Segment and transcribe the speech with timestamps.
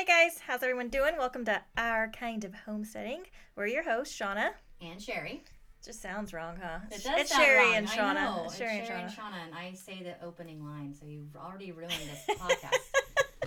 [0.00, 1.18] Hey guys, how's everyone doing?
[1.18, 3.24] Welcome to Our Kind of Homesteading.
[3.54, 4.52] We're your hosts, Shauna.
[4.80, 5.44] And Sherry.
[5.84, 6.78] Just sounds wrong, huh?
[6.90, 7.74] It does it's sound Sherry wrong.
[7.74, 8.14] and I Shauna.
[8.14, 8.42] know.
[8.44, 9.02] It's It's Sherry Shauna.
[9.04, 13.46] and Shauna, and I say the opening line, so you've already ruined this podcast.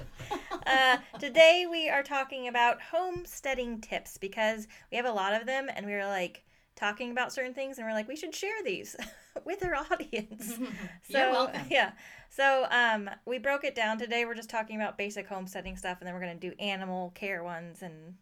[0.67, 5.71] uh, today we are talking about homesteading tips because we have a lot of them
[5.75, 6.43] and we were like
[6.75, 8.95] talking about certain things and we're like we should share these
[9.45, 10.53] with our audience.
[11.09, 11.61] So You're welcome.
[11.69, 11.91] yeah.
[12.29, 14.25] So um we broke it down today.
[14.25, 17.81] We're just talking about basic homesteading stuff and then we're gonna do animal care ones
[17.81, 18.15] and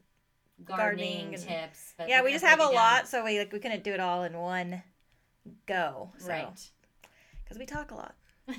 [0.64, 1.94] Gardening, Gardening and- tips.
[2.08, 2.74] Yeah, we just have a down.
[2.76, 4.84] lot, so we like we couldn't do it all in one
[5.66, 6.12] go.
[6.20, 6.70] So, Right.
[7.44, 8.16] Because we talk a lot.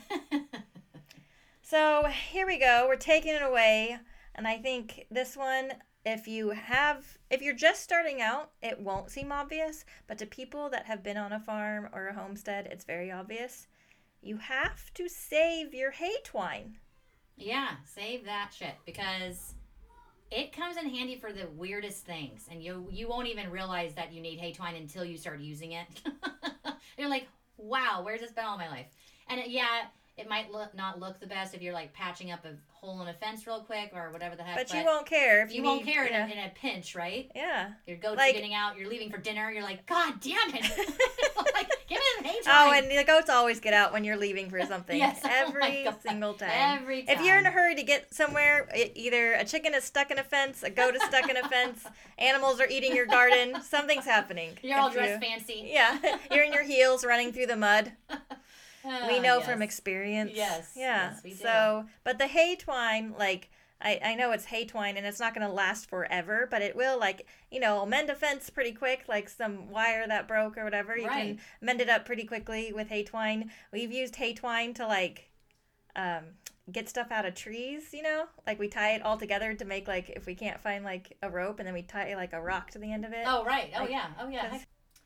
[1.63, 2.85] So here we go.
[2.87, 3.97] We're taking it away,
[4.35, 5.73] and I think this one,
[6.05, 9.85] if you have, if you're just starting out, it won't seem obvious.
[10.07, 13.67] But to people that have been on a farm or a homestead, it's very obvious.
[14.21, 16.79] You have to save your hay twine.
[17.37, 19.55] yeah, save that shit because
[20.31, 24.13] it comes in handy for the weirdest things, and you you won't even realize that
[24.13, 25.87] you need hay twine until you start using it.
[26.99, 28.87] You're like, wow, where's this been all my life?
[29.29, 29.87] And it, yeah,
[30.23, 33.09] it might look not look the best if you're like patching up a hole in
[33.09, 34.57] a fence real quick or whatever the heck.
[34.57, 36.25] But, you won't care if you, you won't care Yeah.
[36.27, 37.31] in, a, in a pinch, right?
[37.35, 37.71] yeah.
[37.87, 38.77] Your goats Like- are getting out.
[38.79, 39.51] You're leaving for dinner.
[39.51, 40.63] You're like, God damn it!
[41.55, 44.49] like, give me the hay Oh, and the goats always get out when you're leaving
[44.51, 44.97] for something.
[44.99, 45.97] Yes, oh Every God.
[46.07, 46.51] single time.
[46.53, 47.17] every time.
[47.19, 50.19] If you're in a hurry to get somewhere, e- either a chicken is stuck in
[50.19, 51.85] a fence, a goat is stuck in a fence,
[52.19, 54.57] animals are eating your garden, something's happening.
[54.63, 55.71] you're all If you- dressed fancy.
[55.73, 55.99] Yeah,
[56.31, 57.93] you're in your heels running through the mud.
[58.85, 59.47] We Ah, know yes.
[59.47, 60.33] from experience.
[60.35, 61.11] Yes, Yeah.
[61.13, 61.37] yes, we do.
[61.37, 65.35] So, but the hay twine, like, I, I know it's hay twine and it's not
[65.35, 69.05] going to last forever, but it will, like, you know, mend a fence pretty quick,
[69.09, 70.97] like some wire that broke or whatever.
[70.97, 71.37] You Right.
[71.37, 73.51] can mend it up pretty quickly with hay twine.
[73.73, 75.31] We've used hay twine to, like,
[75.97, 76.25] um,
[76.71, 78.27] get stuff out of trees, you know?
[78.47, 81.29] Like, we tie it all together to make, like, if we can't find, like, a
[81.29, 83.25] rope, and then we tie, like, a rock to the end of it.
[83.27, 83.73] Oh right.
[83.77, 84.07] Oh Like, yeah.
[84.21, 84.59] Oh yeah.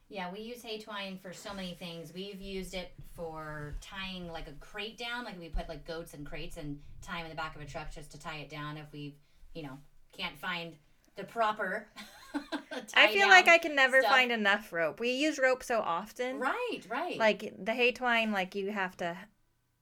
[0.08, 2.12] Yeah, we use hay twine for so many things.
[2.14, 6.24] We've used it for tying like a crate down, like we put like goats and
[6.24, 8.76] crates and tie them in the back of a truck just to tie it down
[8.76, 9.16] if we,
[9.54, 9.78] you know,
[10.16, 10.74] can't find
[11.16, 11.88] the proper.
[12.94, 14.12] I feel like I can never stuff.
[14.12, 15.00] find enough rope.
[15.00, 16.38] We use rope so often.
[16.38, 17.18] Right, right.
[17.18, 19.16] like the hay twine like you have to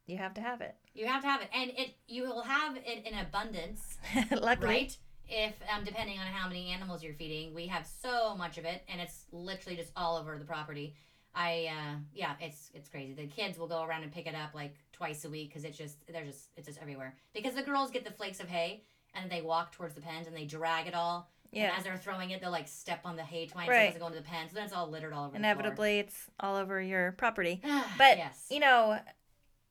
[0.07, 2.77] you have to have it you have to have it, and it you will have
[2.77, 3.99] it in abundance.
[4.31, 4.99] luckily right?
[5.29, 8.83] If um, depending on how many animals you're feeding, we have so much of it,
[8.89, 10.95] and it's literally just all over the property.
[11.35, 13.15] I uh, yeah, it's it's crazy.
[13.15, 15.77] The kids will go around and pick it up like twice a week because it's
[15.77, 17.15] just they're just it's just everywhere.
[17.33, 18.85] Because the girls get the flakes of hay
[19.15, 21.31] and they walk towards the pens and they drag it all.
[21.53, 23.87] yeah And as they're throwing it, they'll like step on the hay twine so it
[23.87, 24.49] doesn't go into the pen.
[24.49, 27.61] So then it's all littered all over inevitably it's all over your property
[27.99, 28.99] but yes, you know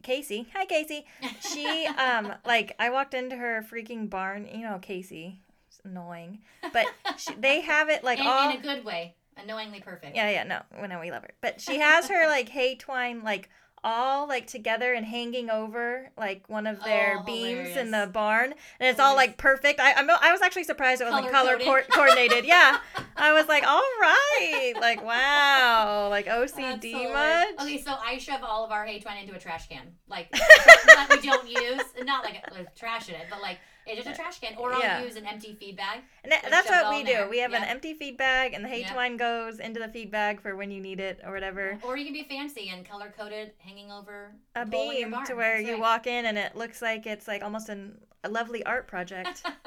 [0.01, 1.05] casey hi casey
[1.53, 5.39] she um like i walked into her freaking barn you know casey
[5.85, 6.39] annoying
[6.71, 6.85] but
[7.17, 10.15] she, they have it like in, all in a good way, annoyingly perfect.
[10.15, 11.31] yeah yeah no no we love her.
[11.41, 13.49] But she has her like hay twine like
[13.85, 18.53] all like together and hanging over like one of their Oh, beams in the barn
[18.79, 19.81] and it's all like perfect.
[19.81, 21.89] I, I'm, I was actually surprised it wasn't color Color-coded.
[21.89, 22.45] co- coordinated.
[22.45, 22.77] Yeah.
[23.17, 24.73] I was like all right.
[24.79, 26.07] Like wow.
[26.09, 27.61] Like ocd much.
[27.67, 31.07] Okay, so I shove all of our hay twine into a trash can, like that
[31.09, 31.81] we don't use.
[32.05, 34.55] Not like like trash in it, but like it's just a trash can.
[34.57, 35.01] Or I'll Yeah.
[35.03, 36.01] use an empty feed bag.
[36.23, 37.29] and that- that's what we do there.
[37.29, 38.93] we have an empty feed bag and the hay Yeah.
[38.93, 42.05] twine goes into the feed bag for when you need it or whatever Or you
[42.05, 45.25] can be fancy and color coded, hanging over a beam barn.
[45.25, 45.81] to where That's you right.
[45.81, 49.43] walk in and it looks like it's like almost an, a lovely art project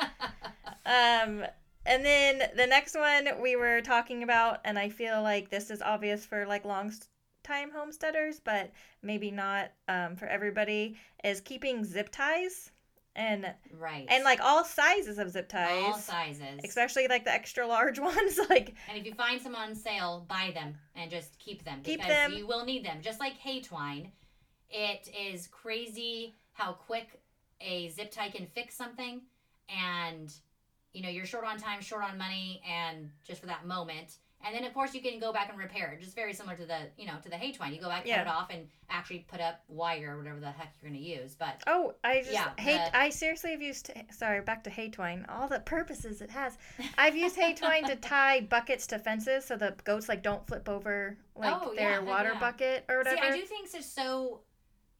[0.87, 1.44] Um,
[1.84, 5.83] and then the next one we were talking about, and I feel like this is
[5.83, 6.93] obvious for like long
[7.43, 8.71] time homesteaders, but
[9.03, 12.71] maybe not um, for everybody, is keeping zip ties
[13.16, 14.06] and right.
[14.09, 16.60] and like all sizes of zip ties, all sizes.
[16.65, 18.38] especially like the extra large ones.
[18.49, 22.00] like And if you find some on sale, buy them and just keep them Keep
[22.00, 22.32] because them.
[22.34, 22.99] you will need them.
[23.00, 24.12] Just like hay twine,
[24.71, 27.21] it is crazy how quick
[27.60, 29.22] a zip tie can fix something,
[29.69, 30.33] and
[30.92, 34.19] you know you're short on time, short on money, and just for that moment.
[34.44, 36.66] And then of course you can go back and repair it, just very similar to
[36.66, 37.72] the you know to the hay twine.
[37.74, 38.18] You go back, Yeah.
[38.18, 41.34] cut it off, and actually put up wire or whatever the heck you're gonna use.
[41.34, 42.77] But oh, I just Yeah, hate.
[42.92, 43.91] the- I seriously have used.
[44.10, 45.27] Sorry, back to hay twine.
[45.28, 46.59] All the purposes it has.
[46.97, 50.68] I've used hay twine to tie buckets to fences so the goats like don't flip
[50.68, 52.41] over like Oh, their yeah, water yeah.
[52.41, 53.16] bucket or whatever.
[53.16, 53.22] see.
[53.22, 54.42] I do things are so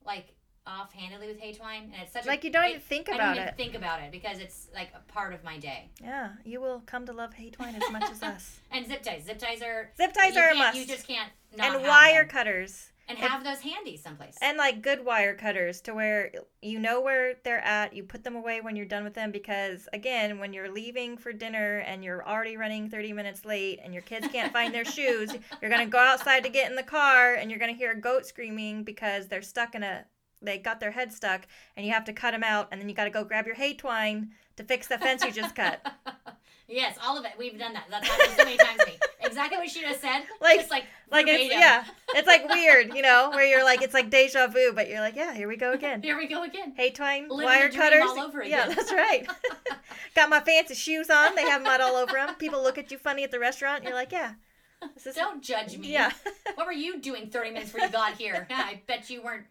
[0.05, 0.35] like
[0.67, 3.15] offhandedly with hay twine, and it's such a like you don't it- even think I
[3.15, 3.57] about don't even it.
[3.57, 5.89] think about it because it's like a part of my day.
[6.03, 8.59] Yeah, you will come to love hay twine as much as us.
[8.71, 9.25] And zip ties.
[9.25, 10.77] Zip ties are Zip ties are a must.
[10.79, 12.29] You just can't not and wire them.
[12.29, 12.89] cutters.
[13.09, 14.37] and have those handy someplace.
[14.43, 18.35] and like good wire cutters to where you know where they're at you put them
[18.35, 22.27] away when you're done with them because again when you're leaving for dinner and you're
[22.29, 25.91] already running 30 minutes late and your kids can't find their shoes you're going to
[25.91, 28.83] go outside to get in the car and you're going to hear a goat screaming
[28.83, 30.05] because they're stuck in a
[30.43, 31.47] they got their head stuck
[31.77, 33.55] and you have to cut them out and then you got to go grab your
[33.57, 35.85] hay twine to fix the fence you just cut
[36.69, 37.33] yes, all of it.
[37.39, 37.85] We've done that.
[37.91, 38.93] That's happened so many times to.
[39.27, 40.23] Exactly what she just said.
[40.41, 41.85] Like- just like like it's yeah
[42.15, 45.15] it's like weird you know where you're like it's like deja vu but you're like
[45.17, 46.73] yeah here we go again Here we go again.
[46.77, 48.03] hay twine, Living wire cutters.
[48.05, 49.27] all over Yeah, that's right.
[50.15, 51.35] Got my fancy shoes on.
[51.35, 52.35] They have mud all over them.
[52.37, 53.79] People look at you funny at the restaurant.
[53.79, 54.33] And you're like, yeah,
[55.15, 55.93] Don't judge me.
[55.93, 56.13] yeah.
[56.55, 58.47] What were you doing 30 minutes before you got here?
[58.51, 59.45] I bet you weren't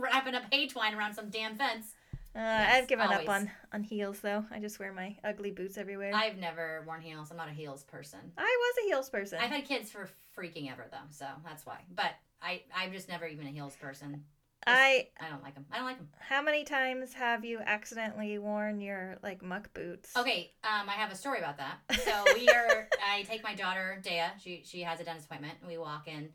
[0.00, 1.92] wrapping up hay twine around some damn fence.
[2.34, 3.26] Uh, Yes, I've given always.
[3.26, 4.44] up on on heels though.
[4.50, 6.12] I just wear my ugly boots everywhere.
[6.14, 7.30] I've never worn heels.
[7.30, 8.18] I'm not a heels person.
[8.36, 9.38] I was a heels person.
[9.40, 11.80] I've had kids for freaking ever though, so that's why.
[11.94, 12.10] But
[12.42, 14.24] I, I'm just never even a heels person.
[14.66, 15.08] I.
[15.18, 15.64] I don't like them.
[15.72, 16.08] I don't like them.
[16.18, 20.10] How many times have you accidentally worn your like muck boots?
[20.16, 21.78] Okay, um, I have a story about that.
[22.04, 22.88] So we are.
[23.08, 24.24] I take my daughter Dea.
[24.42, 25.54] She she has a dentist appointment.
[25.62, 26.28] and We walk in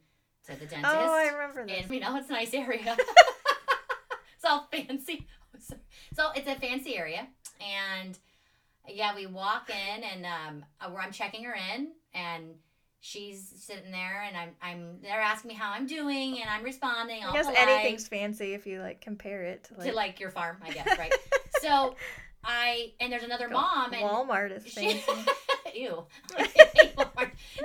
[0.48, 0.86] to the dentist.
[0.86, 1.84] Oh, I remember this.
[1.84, 2.98] and you know it's a nice area.
[4.52, 5.28] all fancy.
[6.14, 7.28] So it's a fancy area,
[7.60, 8.18] and
[8.88, 12.56] yeah, we walk in, and um, uh, where I'm checking her in, and
[13.00, 17.24] she's sitting there, and I'm I'm they're asking me how I'm doing, and I'm responding.
[17.24, 20.32] I guess polite anything's fancy if you like compare it to like, to like your
[20.32, 21.14] farm, I guess, right?
[21.62, 21.96] so
[22.44, 25.04] I and there's another mom, and Walmart is fancy.
[25.08, 25.16] ew.
[26.38, 26.92] I hate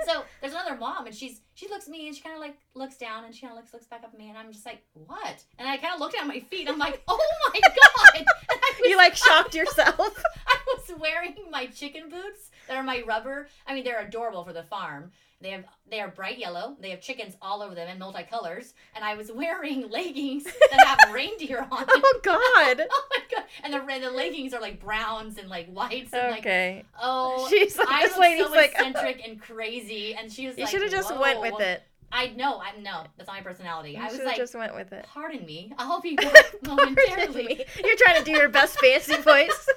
[0.05, 2.57] so there's another mom, and she's she looks at me, and she kind of like
[2.75, 4.65] looks down, and she kind of looks looks back up at me, and I'm just
[4.65, 5.43] like, what?
[5.59, 6.69] And I kind of looked at my feet.
[6.69, 7.19] I'm like, oh
[7.53, 7.59] my
[8.15, 8.25] god!
[8.25, 10.23] Was, you like shocked yourself.
[10.47, 13.49] I was wearing my chicken boots that are my rubber.
[13.65, 15.11] I mean, they're adorable for the farm.
[15.39, 16.75] They have they are bright yellow.
[16.79, 21.13] They have chickens all over them in multicolors, and I was wearing leggings that have
[21.13, 22.01] reindeer on oh, them.
[22.03, 22.87] oh God.
[22.89, 23.43] Oh my god!
[23.63, 26.83] And the and the leggings are like browns and like whites and like Okay.
[27.01, 27.47] oh.
[27.49, 28.71] She's like I this lady's so like.
[28.71, 31.83] eccentric and crazy, and she was You like, should have just went with it.
[32.11, 33.03] I know, I know.
[33.17, 33.91] That's not my personality.
[33.91, 35.05] You I was should like, just went with it.
[35.13, 37.45] pardon me, I'll be Pardon momentarily.
[37.47, 37.65] me.
[37.83, 39.67] You're trying to do your best fancy voice.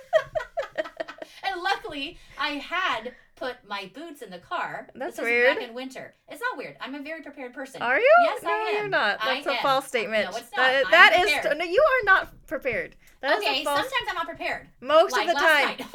[1.43, 4.89] And luckily, I had put my boots in the car.
[4.95, 5.49] That's weird.
[5.49, 6.15] Was back in winter.
[6.29, 6.77] It's not weird.
[6.81, 7.83] I'm a very prepared person.
[7.83, 8.11] Are you?
[8.25, 8.75] Yes, no, I am.
[8.77, 9.19] you're not.
[9.25, 9.63] That's a am.
[9.63, 10.31] false statement.
[10.31, 10.67] No, it's not.
[10.67, 12.95] That- that is- no, you are not prepared.
[13.21, 13.81] That okay, a false.
[13.81, 14.69] sometimes I'm not prepared.
[14.81, 15.77] most like of the time.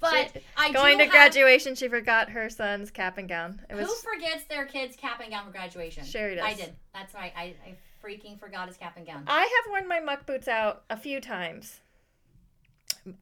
[0.00, 3.60] but I Going to have- graduation, she forgot her son's cap and gown.
[3.68, 6.04] It Who forgets their kids cap and gown for graduation?
[6.04, 6.44] Sherry does.
[6.44, 6.74] I did.
[6.94, 7.32] That's right.
[7.36, 7.74] I, I
[8.04, 9.24] freaking forgot his cap and gown.
[9.26, 11.80] I have worn my muck boots out a few times.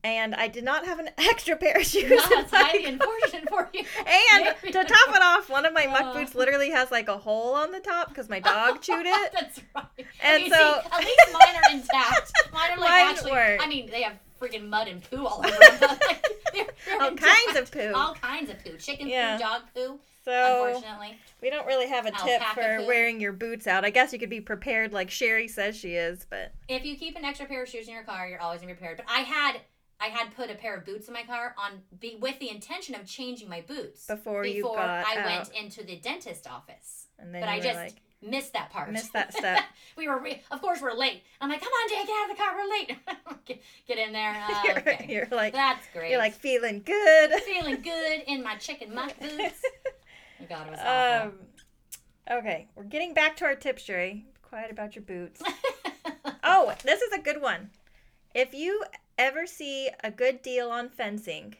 [0.03, 2.11] And I did not have an extra pair of shoes.
[2.11, 3.85] No, in it's my highly unfortunate for you.
[3.99, 6.13] And Very to top it off, one of my muck Uh.
[6.15, 9.33] boots literally has like a hole on the top because my dog chewed it.
[9.33, 9.85] That's right.
[10.23, 12.33] And so- see, at least mine are intact.
[12.53, 13.31] Mine are like Mine actually.
[13.33, 13.63] weren't.
[13.63, 15.49] I mean, they have freaking mud and poo all over
[15.79, 15.99] them.
[16.07, 17.33] Like, they're, they're All intact.
[17.47, 17.93] kinds of poo.
[17.95, 18.77] All kinds of poo.
[18.77, 19.37] Chicken Yeah.
[19.37, 19.99] poo, dog poo.
[20.29, 22.87] So Unfortunately, we don't really have a tip Alpaca for poo.
[22.87, 23.85] wearing your boots out.
[23.85, 27.17] I guess you could be prepared like Sherry says she is, but if you keep
[27.17, 28.99] an extra pair of shoes in your car, you're always prepared.
[28.99, 29.61] But I had.
[30.01, 32.95] I had put a pair of boots in my car on be, with the intention
[32.95, 35.25] of changing my boots before, before got I out.
[35.27, 37.09] went into the dentist office.
[37.19, 38.93] and then But I just like, missed that part.
[38.93, 39.65] missed that step.
[39.97, 41.25] we were, re- of course, we're late.
[41.41, 42.55] I'm like, come on, Jay, get out of the car.
[42.57, 42.97] We're late.
[43.45, 44.37] get, get in there.
[44.49, 45.07] Uh, you're, okay.
[45.09, 46.11] you're like That's great.
[46.13, 47.32] you're like feeling good.
[47.43, 49.63] feeling good in my chicken muck boots.
[50.49, 51.29] God, it was awful.
[52.31, 54.27] um, okay, we're getting back to our tips, Sherry.
[54.43, 55.43] Quiet about your boots.
[56.51, 57.71] Oh, this is a good one.
[58.35, 58.83] If you
[59.19, 61.57] ever see a good deal on fencing,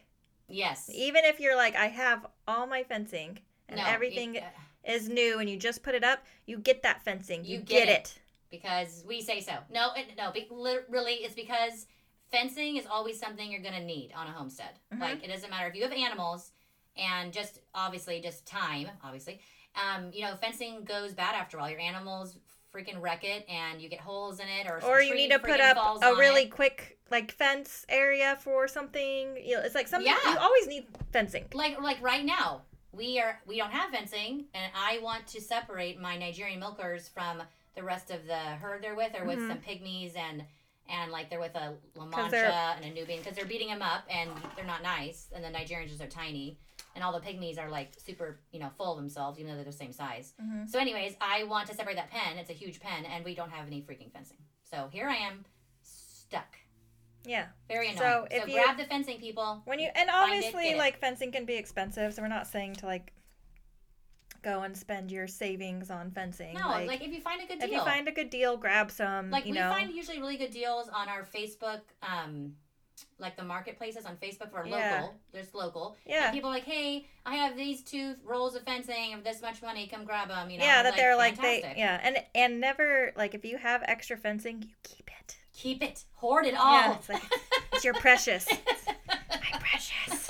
[0.47, 0.89] yes.
[0.93, 4.41] even if you're like, I have all my fencing and No, everything you-
[4.83, 7.45] is new and you just put it up, you get that fencing.
[7.45, 8.19] You, You get, get it.
[8.49, 9.53] because we say so.
[9.71, 10.31] No, it, no.
[10.31, 10.47] Be,
[10.89, 11.85] really, it's because
[12.31, 14.71] fencing is always something you're gonna need on a homestead.
[14.93, 14.99] Mhm.
[15.01, 16.51] Like it doesn't matter if you have animals,
[16.99, 19.39] and just obviously just time, obviously.
[19.75, 21.69] Um, you know, fencing goes bad after all.
[21.69, 22.37] Your animals
[22.73, 25.59] freaking wreck it, and you get holes in it, or Or you need to put
[25.59, 26.51] up a really it.
[26.51, 29.37] quick like fence area for something.
[29.43, 30.31] You know, it's like something Yeah.
[30.33, 31.45] you always need fencing.
[31.53, 35.99] like like right now we are we don't have fencing and i want to separate
[36.01, 37.39] my nigerian milkers from
[37.75, 39.47] the rest of the herd they're with or with Mhm.
[39.47, 40.43] some pygmies and
[40.87, 44.05] and like they're with a la mancha and a nubian because they're beating them up
[44.09, 46.57] and they're not nice and the nigerians just are tiny
[46.95, 49.65] and all the pygmies are like super you know full of themselves even though they're
[49.65, 50.69] the same size Mhm.
[50.69, 53.51] so anyways i want to separate that pen it's a huge pen and we don't
[53.51, 55.45] have any freaking fencing so here i am
[55.83, 56.55] stuck
[57.25, 57.47] Yeah.
[57.67, 60.69] very annoying So so, if you- grab the fencing people When you and it, obviously
[60.69, 60.77] it.
[60.77, 63.13] like fencing can be expensive, so we're not saying to like
[64.41, 66.53] go and spend your savings on fencing.
[66.53, 67.67] No, like, if you find a good deal.
[67.67, 69.29] if you find a good deal, grab some.
[69.31, 69.69] like you we know.
[69.69, 72.55] find usually really good deals on our Facebook, um,
[73.17, 75.01] like the marketplaces on Facebook for Yeah.
[75.01, 75.15] local.
[75.31, 75.97] There's local.
[76.05, 76.25] yeah.
[76.25, 79.61] And people are like, hey, I have these two rolls of fencing of this much
[79.61, 79.87] money.
[79.87, 80.49] Come grab them.
[80.49, 80.65] You know.
[80.65, 81.75] yeah, that they're like fantastic.
[81.75, 85.37] they yeah, and and never like if you have extra fencing, you keep it.
[85.53, 86.03] Keep it.
[86.15, 86.73] Hoard it all.
[86.73, 87.23] Yeah, it's like
[87.73, 88.47] it's your precious.
[89.07, 90.29] My precious.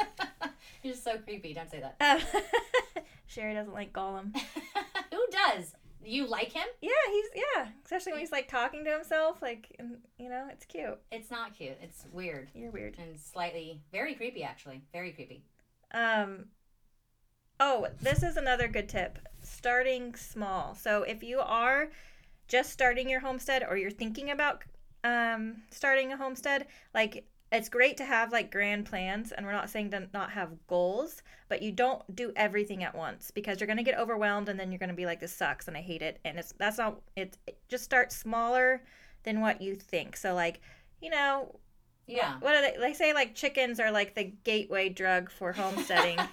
[0.82, 1.54] You're so creepy.
[1.54, 1.96] Don't say that.
[2.00, 2.40] Uh,
[3.28, 4.36] Sherry doesn't like Gollum.
[5.12, 5.76] Who does?
[6.04, 6.68] You like him?
[6.82, 10.66] Yeah, he's yeah, especially when he's like talking to himself, like and, you know, it's
[10.66, 10.98] cute.
[11.12, 11.78] It's not cute.
[11.82, 12.96] It's weird You're weird.
[12.98, 14.44] and slightly very creepy.
[14.44, 15.44] Actually, very creepy.
[15.94, 16.46] Um
[17.60, 19.20] Oh, this is another good tip.
[19.42, 20.76] Starting small.
[20.76, 21.90] So if you are
[22.48, 24.64] just starting your homestead or you're thinking about
[25.04, 29.70] um starting a homestead, like it's great to have like grand plans and we're not
[29.70, 33.78] saying to not have goals, but you don't do everything at once because you're going
[33.78, 36.02] to get overwhelmed and then you're going to be like this sucks and I hate
[36.02, 38.84] it and it's that's not it, it just start smaller
[39.24, 40.16] than what you think.
[40.16, 40.62] So like,
[41.02, 41.60] you know,
[42.08, 42.36] Yeah.
[42.40, 46.20] what are they they say like chickens are like the gateway drug for homesteading.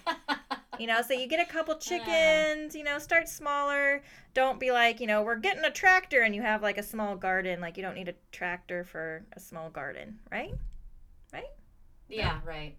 [0.79, 4.03] You know, so you get a couple chickens, you know, start smaller.
[4.35, 7.17] Don't be like, you know, we're getting a tractor and you have like a small
[7.17, 7.63] garden.
[7.63, 10.53] Like, you don't need a tractor for a small garden, right?
[12.09, 12.41] Yeah.
[12.45, 12.77] Right.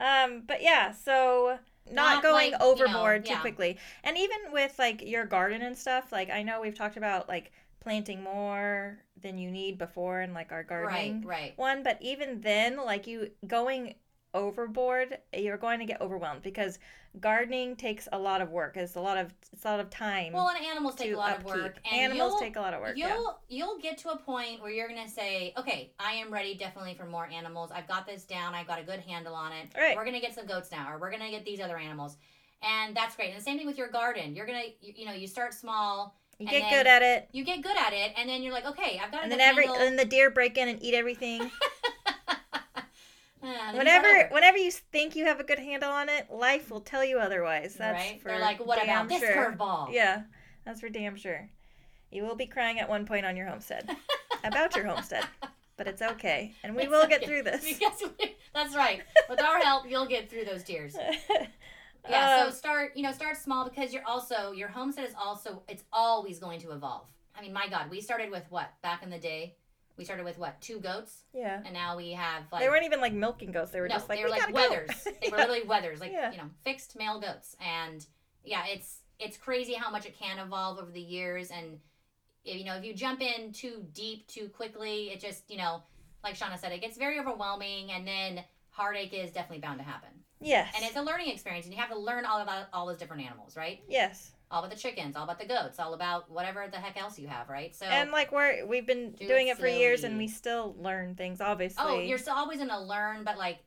[0.00, 1.58] Um, but yeah, so
[1.90, 3.78] not, Not going like, you know, overboard too quickly.
[4.04, 7.52] And even with like your garden and stuff, like I know we've talked about like
[7.80, 11.24] planting more than you need before in like our gardening Right.
[11.24, 11.56] Right.
[11.56, 13.94] one, but even then, like you going
[14.34, 16.78] overboard, you're going to get overwhelmed because
[17.18, 18.76] gardening takes a lot of work.
[18.76, 20.32] It's a lot of it's a lot of time.
[20.32, 21.46] Well, and animals take a lot upkeep.
[21.46, 21.76] of work.
[21.90, 22.96] And Animals take a lot of work.
[22.96, 23.32] You'll yeah.
[23.48, 27.06] you'll get to a point where you're gonna say, okay, I am ready definitely for
[27.06, 27.70] more animals.
[27.74, 28.54] I've got this down.
[28.54, 29.68] I've got a good handle on it.
[29.76, 29.96] Right.
[29.96, 32.16] We're gonna get some goats now, or we're gonna get these other animals,
[32.62, 33.30] and that's great.
[33.30, 34.36] And the same thing with your garden.
[34.36, 37.44] You're gonna you, you know you start small, You and get good at it, you
[37.44, 39.86] get good at it, and then you're like, okay, I've got and then every handle.
[39.86, 41.50] and the deer break in and eat everything.
[43.42, 47.04] Ah, whenever whenever you think you have a good handle on it, life will tell
[47.04, 47.74] you otherwise.
[47.74, 48.20] That's right?
[48.20, 49.34] for They're like, what damn about this sure.
[49.56, 49.92] curveball?
[49.92, 50.22] Yeah,
[50.64, 51.48] that's for damn sure.
[52.10, 53.88] You will be crying at one point on your homestead
[54.44, 55.24] about your homestead,
[55.76, 57.64] but it's okay, and we It's will get through this.
[57.78, 59.02] Because we- that's right.
[59.28, 60.96] With our help, you'll get through those tears.
[62.08, 65.62] Yeah, so Um, start, you know, start small because you're also your homestead is also
[65.68, 67.06] it's always going to evolve.
[67.36, 69.56] I mean, my God, we started with what back in the day?
[69.96, 71.60] We started with what two goats, yeah.
[71.64, 73.70] and now we have like they weren't even like milking goats.
[73.70, 75.04] They were no, just like they were "We like gotta go." wethers.
[75.20, 76.30] they were literally wethers, like Yeah.
[76.32, 77.54] you know, fixed male goats.
[77.60, 78.04] And
[78.44, 81.50] yeah, it's it's crazy how much it can evolve over the years.
[81.50, 81.78] And
[82.46, 85.82] if, you know, if you jump in too deep too quickly, it just you know,
[86.24, 90.08] like Shauna said, it gets very overwhelming, and then heartache is definitely bound to happen.
[90.40, 90.72] yes.
[90.74, 93.22] And it's a learning experience, and you have to learn all about all those different
[93.26, 93.82] animals, right?
[93.88, 94.30] yes.
[94.52, 97.28] All about the chickens, all about the goats, all about whatever the heck else you
[97.28, 97.74] have, right?
[97.74, 100.74] So, And like we're we've been Do doing it it for years, and we still
[100.78, 101.40] learn things.
[101.40, 101.84] Obviously.
[101.86, 103.60] oh, you're still always gonna learn, but like,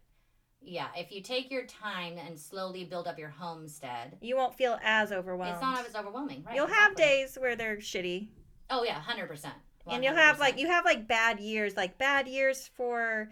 [0.62, 4.78] yeah, if you take your time and slowly build up your homestead, You won't feel
[4.84, 5.54] as overwhelmed.
[5.54, 6.56] it's not as overwhelming, right?
[6.56, 8.28] You'll have days where they're shitty,
[8.70, 9.56] Oh yeah, hundred percent.
[9.88, 13.30] and you'll have like you have like bad years, like bad years for,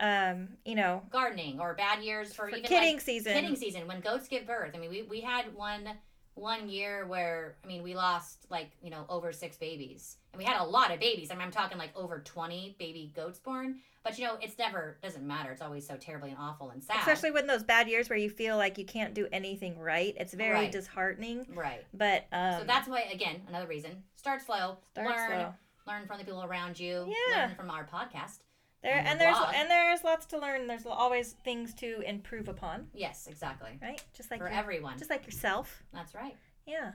[0.00, 3.34] um, you know, gardening or bad years for, for even kidding like, season.
[3.34, 4.72] kidding season when goats give birth.
[4.74, 5.88] I mean, we we had one
[6.34, 10.44] one year where I mean we lost like you know over six babies, and we
[10.44, 11.30] had a lot of babies.
[11.30, 13.76] I mean, I'm talking like over twenty baby goats born.
[14.02, 15.50] But you know, it's never doesn't matter.
[15.50, 16.98] It's always so terribly and awful and sad.
[16.98, 20.14] Especially when those bad years where you feel like you can't do anything right.
[20.20, 20.70] It's very Right.
[20.72, 21.46] disheartening.
[21.54, 21.82] right.
[21.94, 24.02] But um, so that's why again another reason.
[24.16, 24.76] Start slow.
[24.92, 25.30] start learn.
[25.30, 25.54] slow.
[25.86, 27.06] Learn from the people around you.
[27.30, 27.46] Yeah.
[27.46, 28.40] Learn from our podcast.
[28.84, 29.54] There the and there's blog.
[29.56, 30.66] and there's lots to learn.
[30.68, 33.78] There's always things to improve upon, Yes, exactly.
[33.82, 34.00] right?
[34.16, 34.98] Just like for your- everyone.
[34.98, 35.82] just like yourself.
[35.92, 36.36] That's right.
[36.66, 36.92] Yeah.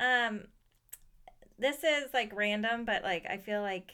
[0.00, 0.44] Um
[1.58, 3.92] this is like random, but like I feel like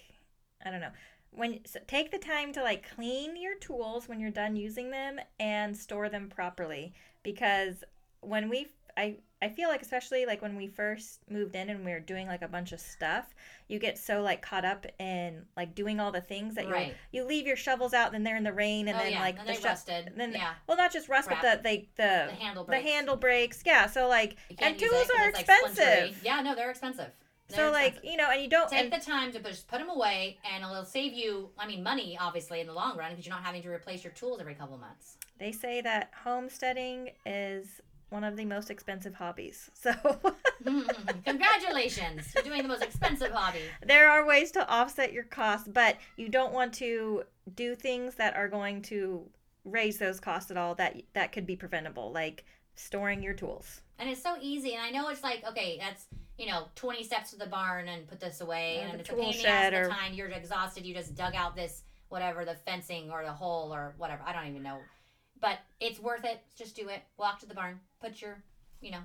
[0.65, 0.91] I don't know.
[1.31, 5.19] When so take the time to like clean your tools when you're done using them
[5.41, 7.83] and store them properly because
[8.21, 11.91] when we I I feel like especially like when we first moved in and we
[11.91, 13.35] were doing like a bunch of stuff,
[13.69, 16.95] you get so like caught up in like doing all the things that Right.
[17.11, 19.13] you you leave your shovels out and then they're in the rain and oh then
[19.13, 19.21] yeah.
[19.21, 20.13] like and the sho- rusted.
[20.17, 20.53] then- yeah.
[20.69, 23.63] well not just rust but the they the The handle the handle breaks.
[23.67, 26.21] Yeah, so like and tools are it's, like, expensive.
[26.25, 27.11] yeah, no, they're expensive.
[27.49, 28.11] so They're like expensive.
[28.11, 28.69] you know, and you don't.
[28.71, 31.51] take And, the time to just put them away, and it'll save you.
[31.59, 34.13] I mean, money obviously in the long run because you're not having to replace your
[34.15, 35.17] tools every couple months.
[35.39, 37.81] they say that homesteading is
[38.13, 39.71] one of the most expensive hobbies.
[39.83, 41.21] So mm-hmm.
[41.25, 43.63] Congratulations, you're doing the most expensive hobby.
[43.85, 47.25] there are ways to offset your costs, but you don't want to
[47.57, 49.27] do things that are going to
[49.65, 50.75] raise those costs at all.
[50.77, 52.45] That that could be preventable, like
[52.77, 53.81] storing your tools.
[53.99, 54.75] and it's so easy.
[54.75, 56.07] And I know it's like okay, that's
[56.39, 59.15] you know twenty steps to the barn and put this away, Or and it's a
[59.15, 60.15] pain in the ass at the time.
[60.15, 60.87] You're exhausted.
[60.87, 64.23] You just dug out this whatever the fencing or the hole or whatever.
[64.27, 64.79] I don't even know,
[65.43, 66.41] but it's worth it.
[66.57, 67.03] Just do it.
[67.19, 67.79] Walk to the barn.
[68.01, 68.43] Put your
[68.81, 69.01] you know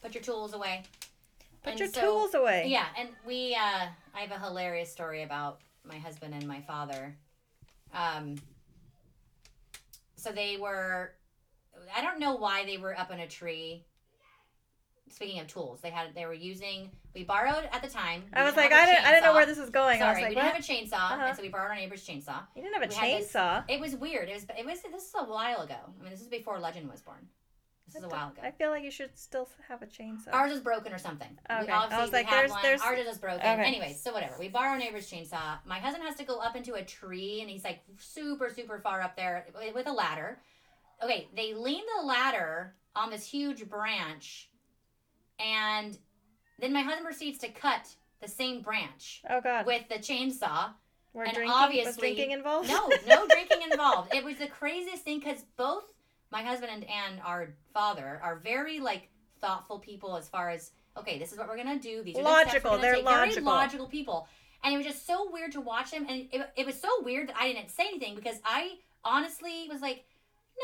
[0.00, 0.84] put your tools away.
[1.64, 2.66] Put And your so- tools away.
[2.68, 7.16] Yeah, and we uh I have a hilarious story about my husband and my father.
[7.92, 8.36] Um
[10.16, 11.12] so they were
[11.94, 13.84] I don't know why they were up in a tree.
[15.10, 18.24] Speaking of tools, they had they were using we borrowed at the time.
[18.32, 19.98] I was like, I didn't, I didn't know where this was going.
[20.00, 20.54] Sorry, I was like, we didn't what?
[20.56, 21.24] have a chainsaw, Uh-huh.
[21.28, 22.40] and so we borrowed our neighbor's chainsaw.
[22.56, 23.64] you didn't have a we had this- chainsaw.
[23.68, 24.28] It was weird.
[24.28, 25.76] It was it was this is a while ago.
[25.98, 27.28] I mean, this is before Legend was born.
[27.86, 28.40] This is a while ago.
[28.42, 30.32] I feel like you should still have a chainsaw.
[30.32, 31.28] Ours is broken or something.
[31.50, 31.70] We Okay.
[31.70, 32.62] I obviously was we like, there's- one.
[32.62, 33.40] there's- Ours is broken.
[33.40, 33.62] Okay.
[33.64, 34.36] Anyways, so whatever.
[34.38, 35.58] We borrow neighbor's chainsaw.
[35.66, 39.02] My husband has to go up into a tree, and he's like super, super far
[39.02, 40.40] up there with a ladder.
[41.02, 44.48] Okay, they lean the ladder on this huge branch,
[45.38, 45.96] and
[46.58, 47.86] then my husband proceeds to cut
[48.20, 50.70] the same branch oh God, with the chainsaw.
[51.12, 51.54] we're and drinking.
[51.54, 52.68] obviously- drinking involved?
[52.68, 54.14] No, no drinking involved.
[54.14, 55.84] It was the craziest thing because both
[56.30, 59.08] my husband and, and our father are very like
[59.40, 62.02] thoughtful people as far as okay, this is what we're gonna do.
[62.02, 63.04] These are the Logical, we're they're take.
[63.04, 63.34] logical.
[63.34, 64.28] Very logical people,
[64.62, 66.06] and it was just so weird to watch them.
[66.08, 68.74] And it, it was so weird that I didn't say anything because I
[69.04, 70.04] honestly was like,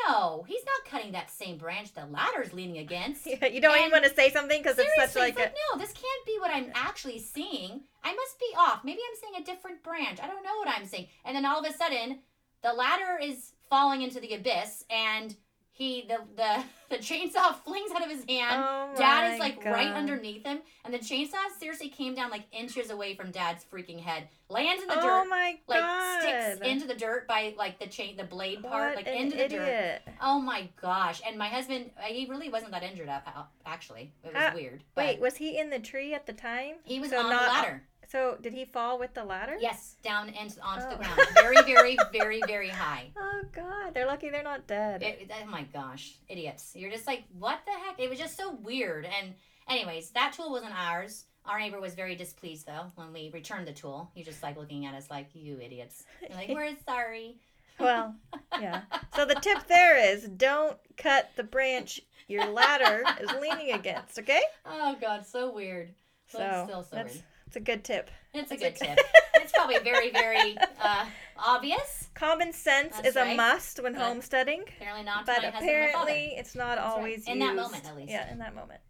[0.07, 3.27] no, he's not cutting that same branch the ladder's leaning against.
[3.27, 5.79] Yeah, you don't even want to say something because it's such like it's like, no,
[5.79, 7.83] this can't be what I'm actually seeing.
[8.03, 8.85] I must be off.
[8.85, 10.19] Maybe I'm seeing a different branch.
[10.23, 11.07] I don't know what I'm seeing.
[11.25, 12.21] And then all of a sudden,
[12.63, 15.35] the ladder is falling into the abyss, and
[15.81, 18.63] he the the the chainsaw flings out of his hand.
[18.65, 22.91] Oh Dad is like right underneath him, and the chainsaw seriously came down like inches
[22.91, 26.95] away from Dad's freaking head, lands in the Oh dirt, my like sticks into the
[26.95, 30.01] dirt by like the chain, the blade part, What like into the dirt.
[30.21, 31.23] Oh my gosh!
[31.27, 33.09] And my husband, uh, he really wasn't that injured.
[33.09, 34.83] uh, uh, Actually, it was Ah, weird.
[34.95, 36.75] But Wait, was he in the tree at the time?
[36.85, 37.83] he was so on not- the ladder.
[38.11, 39.57] So did he fall with the ladder?
[39.61, 40.91] Yes, down and onto Oh.
[40.91, 41.21] the ground.
[41.35, 43.11] Very, very, very, very high.
[43.17, 45.03] Oh God, they're lucky they're not dead.
[45.03, 46.73] It, oh my gosh, idiots!
[46.75, 48.01] You're just like, what the heck?
[48.01, 49.05] It was just so weird.
[49.07, 49.35] And
[49.69, 51.27] anyways, that tool wasn't ours.
[51.47, 54.11] Our neighbor was very displeased though when we returned the tool.
[54.15, 56.05] He just like looking at us like, you idiots.
[56.21, 57.37] You're like, we're sorry.
[57.79, 58.15] well,
[58.61, 58.83] yeah.
[59.15, 64.19] So the tip there is don't cut the branch your ladder is leaning against.
[64.19, 64.43] Okay.
[64.67, 65.95] Oh god, so weird.
[66.27, 67.25] So still so that's weird.
[67.51, 68.13] It's a good tip.
[68.33, 68.97] It's a good tip.
[69.35, 72.09] It's probably very, very uh, obvious.
[72.15, 75.71] Common sense That's is a must when But homesteading, Apparently not to but my husband
[75.71, 76.97] and apparently it's not That's right.
[76.97, 78.11] always In that moment, at least.
[78.13, 78.81] Yeah, in that moment.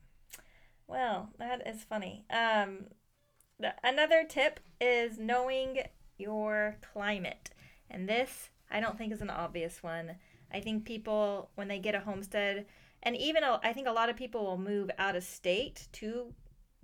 [0.86, 2.26] Well, that is funny.
[2.30, 2.86] Um,
[3.58, 5.78] the, another tip is knowing
[6.18, 7.50] your climate,
[7.88, 10.16] and this I don't think is an obvious one.
[10.52, 12.66] I think people when they get a homestead,
[13.02, 16.34] and even a, I think a lot of people will move out of state to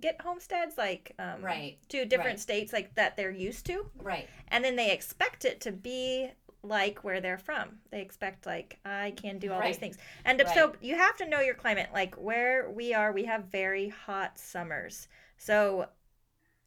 [0.01, 1.77] get homesteads, like um, Right.
[1.89, 2.39] to different right.
[2.39, 4.27] states like that they're used to, Right.
[4.49, 6.31] and then they expect it to be
[6.63, 7.79] like where they're from.
[7.91, 9.67] They expect like I can do all Right.
[9.67, 9.97] these things.
[10.25, 11.89] And so you have to know your climate.
[11.93, 15.07] Like where we are, we have very hot summers.
[15.37, 15.87] So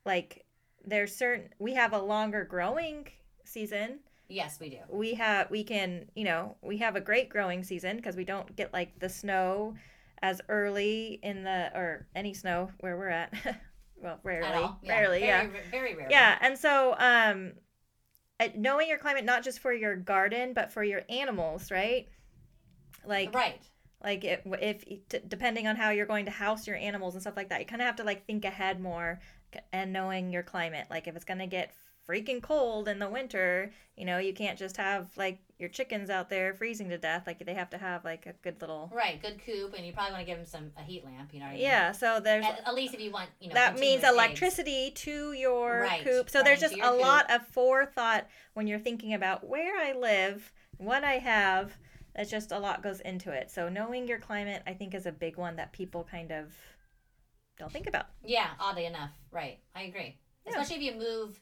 [0.05, 0.45] like
[0.85, 3.09] there's certain we have a longer growing
[3.45, 4.01] season.
[4.29, 4.79] Yes, we do.
[4.89, 8.55] We have we can, you know, we have a great growing season because we don't
[8.57, 9.75] get like the snow
[10.23, 13.33] as early in the or any snow where we're at.
[13.97, 14.47] well, rarely.
[14.47, 14.71] At.
[14.83, 14.93] Yeah.
[14.93, 15.47] Rarely, very, yeah.
[15.71, 16.13] Very rarely.
[16.13, 17.53] Yeah, and so um,
[18.39, 22.09] uh, knowing your climate not just for your garden but for your animals, right?
[23.05, 23.61] Like, Right.
[24.03, 27.37] like if, if d- depending on how you're going to house your animals and stuff
[27.37, 29.21] like that, you kind of have to like think ahead more
[29.73, 30.87] and knowing your climate.
[30.91, 31.73] Like if it's gonna get
[32.09, 36.31] freaking cold in the winter, you know, you can't just have like your chickens out
[36.31, 37.25] there freezing to death.
[37.27, 38.91] Like they have to have like a good little.
[38.95, 39.21] Right.
[39.21, 41.33] Good coop, and you probably want to give them some a heat lamp.
[41.33, 41.61] You know I mean?
[41.61, 44.15] Yeah, so there's At, at least if you want, you know, that means continuous eggs.
[44.15, 46.31] electricity to your Right, coop.
[46.31, 47.01] So right, there's just a coop.
[47.01, 51.77] lot of forethought when you're thinking about where I live, what I have.
[52.17, 53.51] That's just a lot goes into it.
[53.53, 56.53] So knowing your climate, I think, is a big one that people kind of
[57.59, 58.07] don't think about.
[58.25, 58.49] Yeah.
[58.59, 59.59] Oddly enough, right.
[59.77, 60.17] I agree.
[60.45, 60.51] Yeah.
[60.61, 61.41] Especially if you move,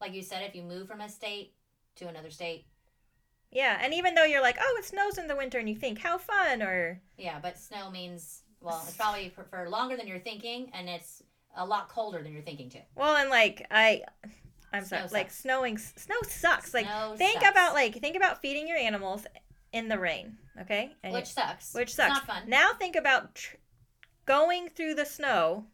[0.00, 1.54] like you said, if you move from a state
[1.96, 2.66] to another state.
[3.52, 5.98] Yeah, and even though you're like, oh, it snows in the winter, and you think
[5.98, 10.18] how fun, or Yeah, but snow means well, it's probably for, for longer than you're
[10.18, 11.22] thinking, and it's
[11.56, 12.80] a lot colder than you're thinking too.
[12.94, 14.02] well, and like I,
[14.72, 16.74] I'm Snow sorry, like snowing, snow sucks.
[16.74, 17.50] Like Snow think sucks.
[17.50, 19.26] about like think about feeding your animals
[19.72, 20.92] in the rain, okay?
[21.02, 21.74] And which sucks.
[21.74, 22.10] which It's sucks.
[22.14, 22.42] not fun.
[22.48, 23.56] Now think about tr-
[24.26, 25.66] going through the snow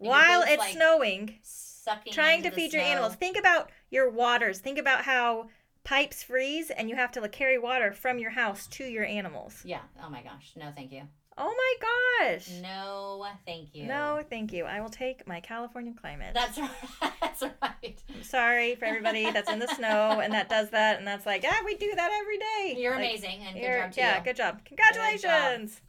[0.00, 3.14] your while it's like, snowing, Sucking trying to feed your animals.
[3.14, 4.58] Think about your waters.
[4.60, 5.48] Think about how
[5.86, 9.62] pipes freeze and you have to like, carry water from your house to your animals.
[9.64, 9.82] Yeah.
[10.04, 10.52] Oh my gosh.
[10.56, 11.02] No, thank you.
[11.38, 12.48] Oh my gosh.
[12.62, 13.86] No, thank you.
[13.86, 14.64] No, thank you.
[14.64, 16.32] I will take my California climate.
[16.34, 16.58] That's
[17.00, 17.12] right.
[17.20, 18.02] That's right.
[18.14, 21.44] I'm sorry for everybody that's in the snow and that does that and that's like,
[21.46, 22.80] ah, we do that every day.
[22.80, 24.24] You're Like, amazing and you're- job to yeah, you.
[24.24, 24.54] good job.
[24.56, 24.64] job.
[24.64, 25.80] Congratulations.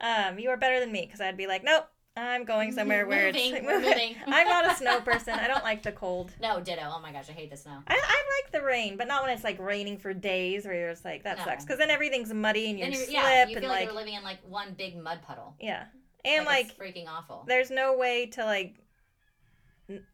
[0.00, 3.26] Um, you are better than me because I'd be like, nope, I'm going somewhere where
[3.32, 4.16] moving, it's moving.
[4.26, 5.32] I'm not a snow person.
[5.34, 6.30] I don't like the cold.
[6.42, 6.82] No, ditto.
[6.84, 7.78] Oh my gosh, I hate the snow.
[7.88, 10.90] I, I like the rain, but not when it's like raining for days where you're
[10.90, 11.44] just like that No.
[11.44, 14.14] sucks because then everything's muddy and you slip yeah, you and like, like you're living
[14.14, 15.54] in like one big mud puddle.
[15.58, 15.84] yeah,
[16.24, 17.44] and like, it's freaking awful.
[17.48, 18.74] there's no way to like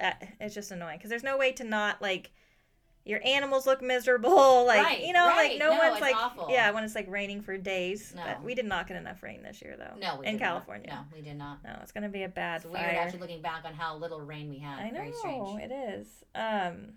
[0.00, 2.30] uh, it's just annoying because there's no way to not like
[3.09, 5.51] your animals look miserable like Right, you know right.
[5.53, 6.47] like no, No, one's like awful.
[6.51, 8.23] yeah when it's like raining for days No.
[8.25, 10.47] but we did not get enough rain this year though No, we in did not.
[10.66, 11.64] california No, we did not.
[11.64, 14.21] no it's gonna be a bad It's weird fire actually looking back on how little
[14.21, 14.79] rain we had.
[14.79, 15.62] i Very know strange.
[15.62, 16.92] it is um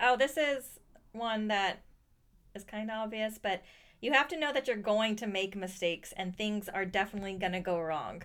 [0.00, 0.78] oh this is
[1.12, 1.82] one that
[2.54, 3.62] is kind of obvious but
[4.00, 7.60] you have to know that you're going to make mistakes and things are definitely gonna
[7.60, 8.22] go wrong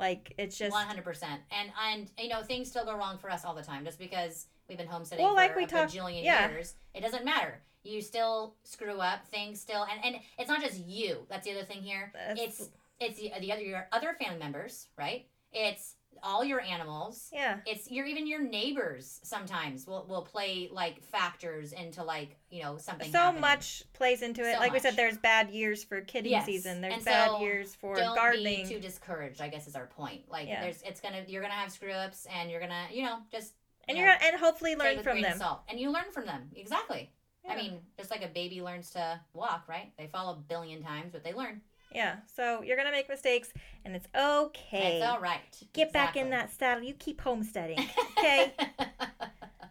[0.00, 3.30] like it's just One hundred percent, and and you know things still go wrong for
[3.30, 3.84] us all the time.
[3.84, 6.48] Just because we've been homesteading Well, for like we a talked- bajillion yeah.
[6.50, 7.60] years, it doesn't matter.
[7.82, 9.26] You still screw up.
[9.28, 11.26] Things still, and and it's not just you.
[11.28, 12.10] That's the other thing here.
[12.14, 15.26] That's- It's it's the, the other your other family members, right?
[15.52, 17.28] It's all your animals.
[17.32, 22.62] yeah It's your even your neighbors sometimes will will play like factors into like you
[22.62, 23.10] know something.
[23.12, 23.40] so happening.
[23.42, 24.54] much plays into it.
[24.54, 26.46] So like we said, there's bad years for kidding Yes.
[26.46, 26.80] season.
[26.80, 28.62] There's And bad so years for don't gardening.
[28.66, 29.40] be too discouraged.
[29.42, 30.22] I guess is our point.
[30.30, 30.62] Like Yeah.
[30.62, 33.52] there's it's gonna you're gonna have screw ups and you're gonna you know just
[33.88, 35.38] and you you're gonna, and hopefully learn from them.
[35.38, 35.62] salt.
[35.68, 37.10] and you learn from them exactly.
[37.48, 39.92] I mean, just like a baby learns to walk, right?
[39.98, 41.60] They fall a billion times, but they learn.
[41.94, 42.16] Yeah.
[42.34, 43.52] So you're gonna make mistakes,
[43.84, 44.96] and it's okay.
[44.96, 45.40] It's all right.
[45.74, 46.82] Get back in that saddle.
[46.84, 47.78] You keep homesteading.
[48.18, 48.54] Okay.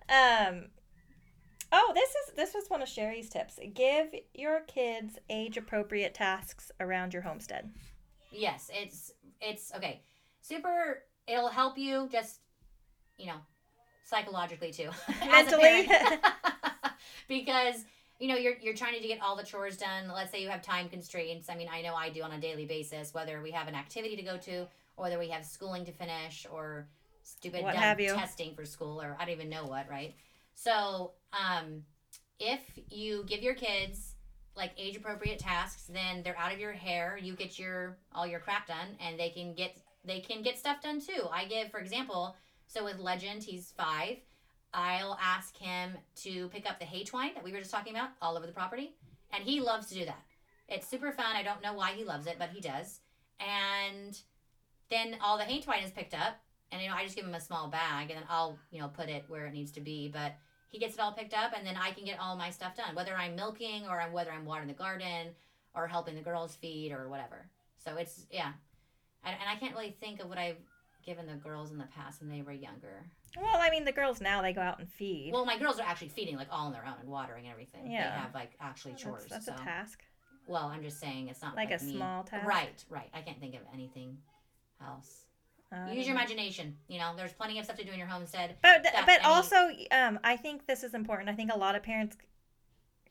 [0.10, 0.66] um.
[1.72, 3.60] Oh, this is this was one of Sherry's tips.
[3.74, 7.72] Give your kids age appropriate tasks around your homestead.
[8.32, 10.04] yes, it's it's okay.
[10.42, 11.04] Super.
[11.26, 12.42] It'll help you just
[13.18, 13.38] you know
[14.04, 14.90] psychologically too,
[15.26, 15.90] Mentally.
[17.28, 17.86] because
[18.20, 20.08] you know you're you're trying to get all the chores done.
[20.14, 21.50] Let's say you have time constraints.
[21.50, 23.14] I mean, I know I do on a daily basis.
[23.14, 26.46] Whether we have an activity to go to, or whether we have schooling to finish,
[26.52, 26.88] or
[27.24, 29.90] stupid What dumb testing for school, or I don't even know what.
[29.90, 30.16] Right.
[30.56, 31.84] So, um,
[32.40, 34.16] if you give your kids
[34.56, 37.18] like age appropriate tasks, then they're out of your hair.
[37.22, 40.82] You get your all your crap done, and they can get they can get stuff
[40.82, 41.28] done too.
[41.32, 42.36] I give, for example,
[42.74, 44.18] so with Legend, he's five.
[44.74, 45.92] I'll ask him
[46.24, 48.52] to pick up the hay twine that we were just talking about all over the
[48.52, 48.96] property,
[49.32, 50.24] and he loves to do that.
[50.68, 51.36] It's super fun.
[51.36, 53.02] I don't know why he loves it, but he does.
[53.40, 54.18] And
[54.90, 56.40] then all the hay twine is picked up,
[56.72, 58.88] and you know I just give him a small bag, and then I'll you know
[58.88, 60.10] put it where it needs to be.
[60.12, 60.34] But
[60.70, 62.96] he gets it all picked up, and then I can get all my stuff done,
[62.96, 65.28] whether I'm milking or whether I'm watering the garden
[65.76, 67.46] or helping the girls feed or whatever.
[67.78, 68.54] So it's yeah,
[69.24, 70.58] and, I can't really think of what I've
[71.06, 73.06] given the girls in the past when they were younger.
[73.40, 75.32] Well, I mean, the girls now they go out and feed.
[75.34, 77.92] Well, my girls are actually feeding like all on their own and watering and everything.
[77.92, 78.10] Yeah.
[78.12, 79.26] They have like actually chores.
[79.30, 79.64] that's, that's so.
[79.64, 80.04] a task.
[80.48, 81.96] Well, I'm just saying it's not Like like, a me.
[81.96, 82.48] small task?
[82.48, 83.10] Right, right.
[83.14, 84.18] I can't think of anything
[84.86, 85.24] else.
[85.72, 86.76] Uh, Use your imagination.
[86.88, 88.58] You know, there's plenty of stuff to do in your homestead.
[88.62, 91.30] But that but also, um, I think this is important.
[91.30, 92.16] I think a lot of parents,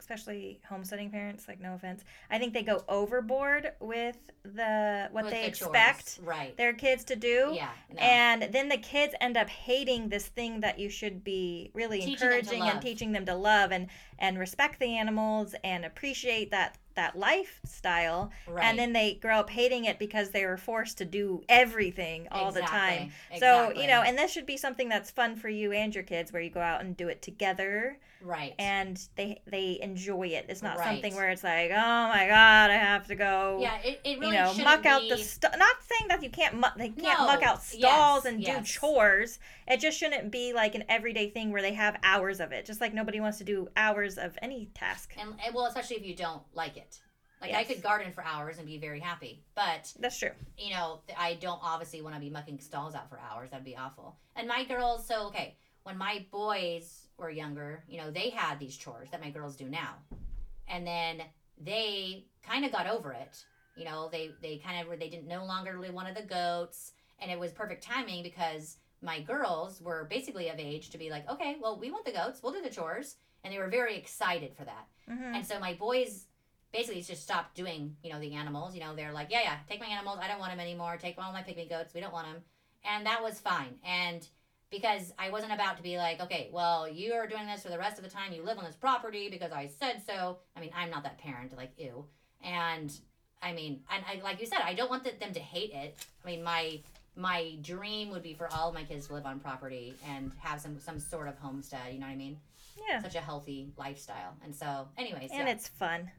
[0.03, 5.33] especially homesteading parents, like no offense, I think they go overboard with the what with
[5.33, 6.57] they the expect Right.
[6.57, 7.53] their kids to do.
[7.55, 7.69] Yeah.
[7.95, 8.01] no.
[8.01, 12.15] And then the kids end up hating this thing that you should be really Teaching
[12.15, 13.87] encouraging and teaching them to love and
[14.23, 18.31] and respect the animals and appreciate that that lifestyle.
[18.47, 18.65] right.
[18.65, 22.53] And then they grow up hating it because they were forced to do everything all
[22.53, 23.11] the time.
[23.31, 23.83] Exactly, So, exactly.
[23.83, 26.43] you know, and this should be something that's fun for you and your kids where
[26.43, 28.55] you go out and do it together right.
[28.59, 30.47] and they they enjoy it.
[30.51, 30.87] It's not Right.
[30.87, 34.37] something where it's like, "Oh my god, I have to go yeah, it, it really
[34.37, 34.53] you know,
[34.85, 37.63] out be, the st- not saying that you can't muck they can't No, muck out
[37.63, 38.59] stalls yes, and yes.
[38.59, 39.39] do chores.
[39.67, 42.67] It just shouldn't be like an everyday thing where they have hours of it.
[42.67, 45.12] Just like nobody wants to do hours of any task.
[45.18, 47.01] and, and well, especially if you don't like it.
[47.40, 50.31] Like I could garden for hours and be very happy, but That's true.
[50.57, 53.51] you know, I don't obviously want to be mucking stalls out for hours.
[53.51, 54.16] That'd be awful.
[54.37, 58.77] And my girls, so okay, when my boys were younger, you know, they had these
[58.77, 59.94] chores that my girls do now,
[60.68, 61.22] and then
[61.61, 63.44] they kind of got over it.
[63.77, 66.92] You know, they they kind of were they didn't no longer really wanted the goats,
[67.18, 71.29] and it was perfect timing because my girls were basically of age to be like,
[71.29, 74.55] okay, well, we want the goats, we'll do the chores, and they were very excited
[74.57, 74.87] for that.
[75.09, 76.27] hmm And so my boys
[76.73, 78.75] basically just stopped doing, you know, the animals.
[78.75, 80.19] You know, they're like, yeah, yeah, take my animals.
[80.23, 80.97] I don't want them anymore.
[81.01, 81.93] Take all my pygmy goats.
[81.95, 82.43] We don't want them.
[82.85, 83.75] And that was fine.
[83.85, 84.27] And
[84.71, 87.79] because I wasn't about to be like, okay, well, you are doing this for the
[87.79, 90.39] rest of the time you live on this property because I said so.
[90.57, 92.07] I mean, I'm not that parent, like, ew.
[92.43, 92.91] And
[93.43, 95.99] I mean, and I, like you said, I don't want the, them to hate it.
[96.25, 96.81] I mean, my
[97.15, 100.61] my dream would be for all of my kids to live on property and have
[100.61, 101.93] some some sort of homestead.
[101.93, 102.39] You know what I mean?
[102.89, 103.03] Yeah.
[103.03, 104.37] Such a healthy lifestyle.
[104.45, 105.55] And so, anyways, And yeah.
[105.55, 106.11] it's fun.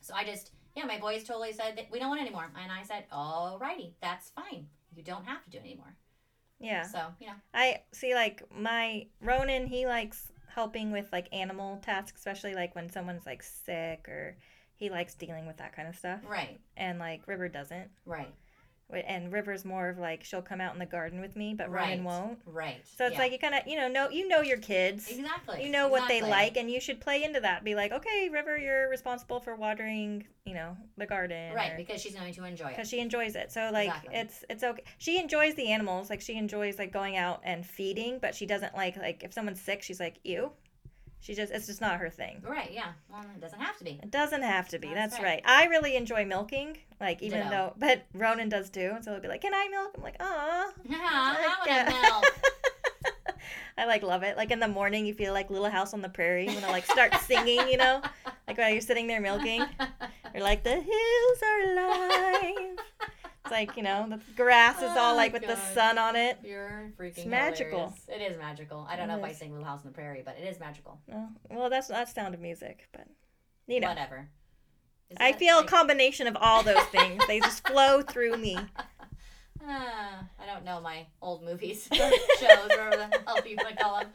[0.00, 2.72] So I just, yeah, my boys totally said that we don't want it anymore, and
[2.72, 4.66] I said, alrighty, that's fine.
[4.94, 5.94] You don't have to do it anymore.
[6.60, 6.82] Yeah.
[6.86, 12.18] So you know, I see like my Ronan, he likes helping with like animal tasks,
[12.20, 14.36] especially like when someone's like sick or
[14.76, 16.20] he likes dealing with that kind of stuff.
[16.28, 17.90] right, And like River doesn't.
[18.04, 18.32] right,
[19.00, 21.90] And River's more of like she'll come out in the garden with me, but Right.
[21.90, 22.38] Ronan won't.
[22.46, 22.82] right.
[22.96, 23.18] So it's yeah.
[23.20, 25.08] like you kind of you know know you know your kids.
[25.10, 25.64] exactly.
[25.64, 27.64] You know what they like, and you should play into that.
[27.64, 31.76] Be like, okay, River, you're responsible for watering, you know, the garden, right?
[31.76, 32.76] Because she's going to enjoy it.
[32.76, 33.50] because she enjoys it.
[33.52, 34.14] So like, Exactly.
[34.16, 34.82] it's it's okay.
[34.98, 38.74] She enjoys the animals, like she enjoys like going out and feeding, but she doesn't
[38.74, 40.52] like like if someone's sick, she's like, ew.
[41.22, 42.42] She just it's just not her thing.
[42.44, 42.70] Right?
[42.72, 42.88] Yeah.
[43.08, 44.00] Well, it doesn't have to be.
[44.02, 44.88] It doesn't have to be.
[44.88, 45.42] That's That's, right.
[45.46, 45.64] right.
[45.64, 47.50] I really enjoy milking, like even Ditto.
[47.50, 48.90] though, but Ronan does too.
[48.96, 51.96] And so he'll be like, "Can I milk?" I'm like, "Aw." Yeah, I want to
[51.96, 52.24] uh, milk.
[53.78, 54.36] I like love it.
[54.36, 56.86] Like in the morning, you feel like Little House on the Prairie when I like
[56.86, 58.02] start singing, you know,
[58.48, 59.64] like while you're sitting there milking.
[60.34, 62.71] You're like, the hills are alive.
[63.52, 66.38] Like, you know, the grass is all Oh, like with the sun on it.
[66.42, 67.78] You're freaking It's magical.
[67.78, 68.08] hilarious.
[68.08, 68.86] It is magical.
[68.88, 70.58] I don't It know if I sing Little House on the Prairie, but it is
[70.58, 70.98] magical.
[71.12, 73.06] Oh, well, that's that's sound of music, but
[73.66, 74.28] you know, Whatever.
[75.10, 77.22] Is I feel like- a combination of all those things.
[77.28, 78.56] they just flow through me.
[79.64, 81.96] Ah, I don't know my old movies, or
[82.40, 84.10] shows, or whatever the hell to call them.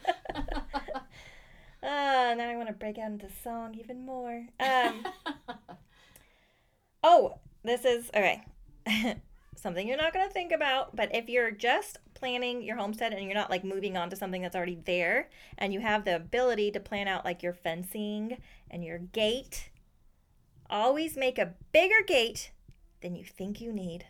[1.82, 4.46] Uh, now I want to break out into song even more.
[4.60, 5.06] Um,
[7.02, 8.44] oh, this is okay.
[9.58, 13.24] Something you're not going to think about, but if you're just planning your homestead and
[13.24, 16.72] you're not like moving on to something that's already there and you have the ability
[16.72, 18.38] to plan out like your fencing
[18.70, 19.70] and your gate,
[20.70, 22.52] always make a bigger gate
[23.02, 24.06] than you think you need.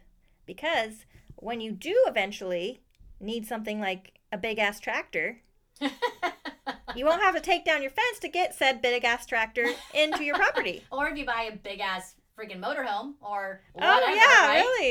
[0.45, 1.05] Because
[1.35, 2.81] when you do eventually
[3.19, 5.41] need something like a big ass tractor,
[6.95, 10.23] you won't have to take down your fence to get said big ass tractor into
[10.23, 10.83] your property.
[10.91, 14.59] or if you buy a big ass freaking motorhome or oh yeah, right?
[14.59, 14.86] really?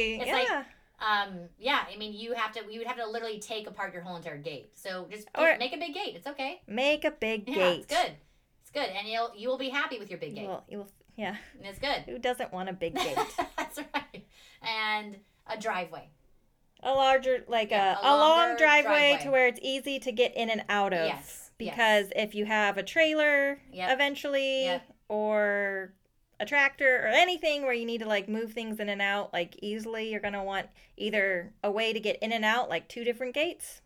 [0.99, 1.21] It's yeah.
[1.21, 3.93] like- Um, yeah, I mean, you have to, you would have to literally take apart
[3.93, 4.71] your whole entire gate.
[4.75, 6.15] So just Or- make a big gate.
[6.17, 6.63] It's okay.
[6.67, 7.81] Make a big Yeah, gate.
[7.81, 8.13] it's good.
[8.63, 10.47] It's good, and you'll you will be happy with your big gate.
[10.49, 11.37] Well, you will, yeah.
[11.59, 12.03] And it's good.
[12.07, 13.17] Who doesn't want a big gate?
[13.57, 14.27] That's right.
[14.63, 16.09] And a driveway.
[16.83, 19.25] a larger, like Yeah, a, a a long driveway, driveway.
[19.25, 21.07] to where it's easy to get in and out of.
[21.07, 23.91] Yes, Because if you have a trailer Yep.
[23.93, 24.83] eventually, Yep.
[25.09, 25.95] or
[26.39, 29.57] a tractor or anything where you need to like move things in and out like
[29.63, 33.35] easily, you're gonna want either a way to get in and out, like two different
[33.35, 33.81] gates,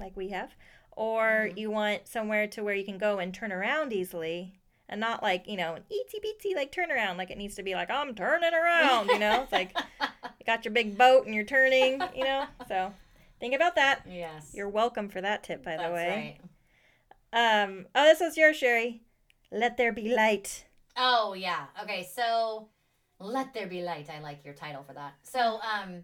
[0.00, 0.54] like we have,
[0.92, 1.58] or Mhm.
[1.58, 4.54] you want somewhere to where you can go and turn around easily.
[4.86, 7.74] And not like, you know, an itsy bitsy like turnaround, like it needs to be
[7.74, 9.42] like, I'm turning around, you know?
[9.42, 12.44] It's like you got your big boat and you're turning, you know?
[12.68, 12.92] So
[13.40, 14.02] think about that.
[14.06, 14.50] yes.
[14.52, 16.38] You're welcome for that tip, by That's the way.
[17.32, 17.64] right.
[17.66, 19.00] Um, oh, this is yours, Sherry.
[19.50, 20.63] Let there be light.
[20.96, 21.66] Oh yeah.
[21.82, 22.08] Okay.
[22.14, 22.68] So,
[23.18, 24.08] let there be light.
[24.10, 25.14] I like your title for that.
[25.22, 26.02] So, um,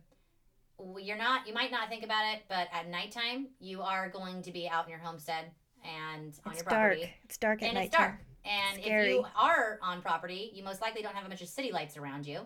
[0.99, 1.47] you're not.
[1.47, 4.85] You might not think about it, but at nighttime, you are going to be out
[4.85, 5.45] in your homestead
[5.85, 6.93] and on It's your dark.
[6.93, 7.87] property, It's dark at and night.
[7.87, 8.15] it's dark.
[8.45, 11.73] And if you are on property, you most likely don't have a bunch of city
[11.73, 12.41] lights around you,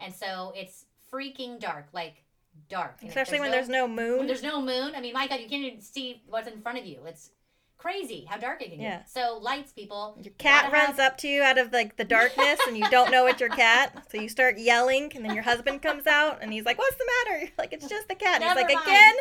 [0.00, 2.24] and so it's freaking dark, like
[2.70, 2.96] dark.
[3.02, 4.18] And Especially when there's no moon.
[4.18, 4.92] when there's no moon.
[4.96, 7.00] I mean, my God, you can't even see what's in front of you.
[7.04, 7.30] It's
[7.78, 8.98] crazy how dark it can Yeah.
[8.98, 9.10] get.
[9.10, 10.18] So lights, people.
[10.22, 13.26] Your cat runs up to you out of like the darkness, and you don't know
[13.26, 14.04] it's your cat.
[14.10, 17.06] So you start yelling, and then your husband comes out, and he's like, "What's the
[17.24, 18.86] matter?" You're like, "It's just the cat." And he's like, mind.
[18.86, 19.14] "Again."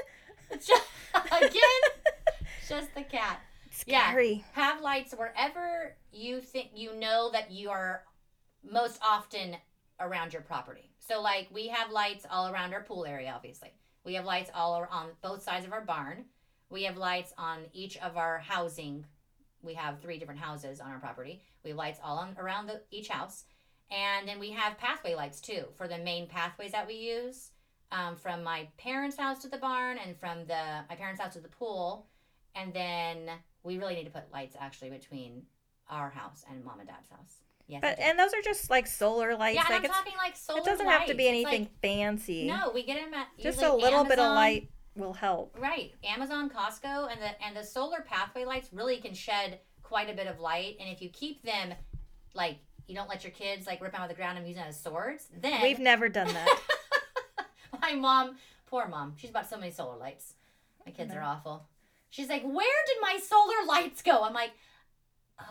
[0.52, 0.84] It's just,
[1.32, 1.82] again,
[2.70, 3.40] just the cat.
[3.86, 4.10] Yeah.
[4.12, 4.44] Scary.
[4.54, 8.04] Have lights wherever you think you know that you are
[8.64, 9.58] most often
[10.00, 10.92] around your property.
[11.00, 13.72] So, like, we have lights all around our pool area, obviously.
[14.04, 16.26] We have lights all on both sides of our barn.
[16.76, 19.06] We have lights on each of our housing.
[19.62, 21.42] We have three different houses on our property.
[21.64, 23.46] We have lights all on around the, each house.
[23.90, 27.52] And then we have pathway lights too for the main pathways that we use
[27.94, 31.40] um, from my parents' house to the barn and from the my parents' house to
[31.40, 32.08] the pool.
[32.56, 33.30] And then
[33.64, 35.44] we really need to put lights actually between
[35.90, 37.36] our house and mom and dad's house.
[37.68, 37.80] Yes.
[37.84, 39.56] But and those are just like solar lights.
[39.56, 40.60] yeah, like I'm talking like solar.
[40.60, 42.48] it doesn't have to be anything like- fancy.
[42.48, 45.56] no, we get them at just a little bit of light will help.
[45.60, 50.14] Right, Amazon, Costco, and the and the solar pathway lights really can shed quite a
[50.14, 50.78] bit of light.
[50.80, 51.74] And if you keep them,
[52.34, 54.58] like you don't let your kids like rip them out of the ground and use
[54.58, 56.60] them as swords, then We've never done that.
[57.82, 60.34] my mom, poor mom, she's bought so many solar lights.
[60.86, 61.68] My kids are awful.
[62.10, 64.52] She's like, "Where did my solar lights go?" I'm like,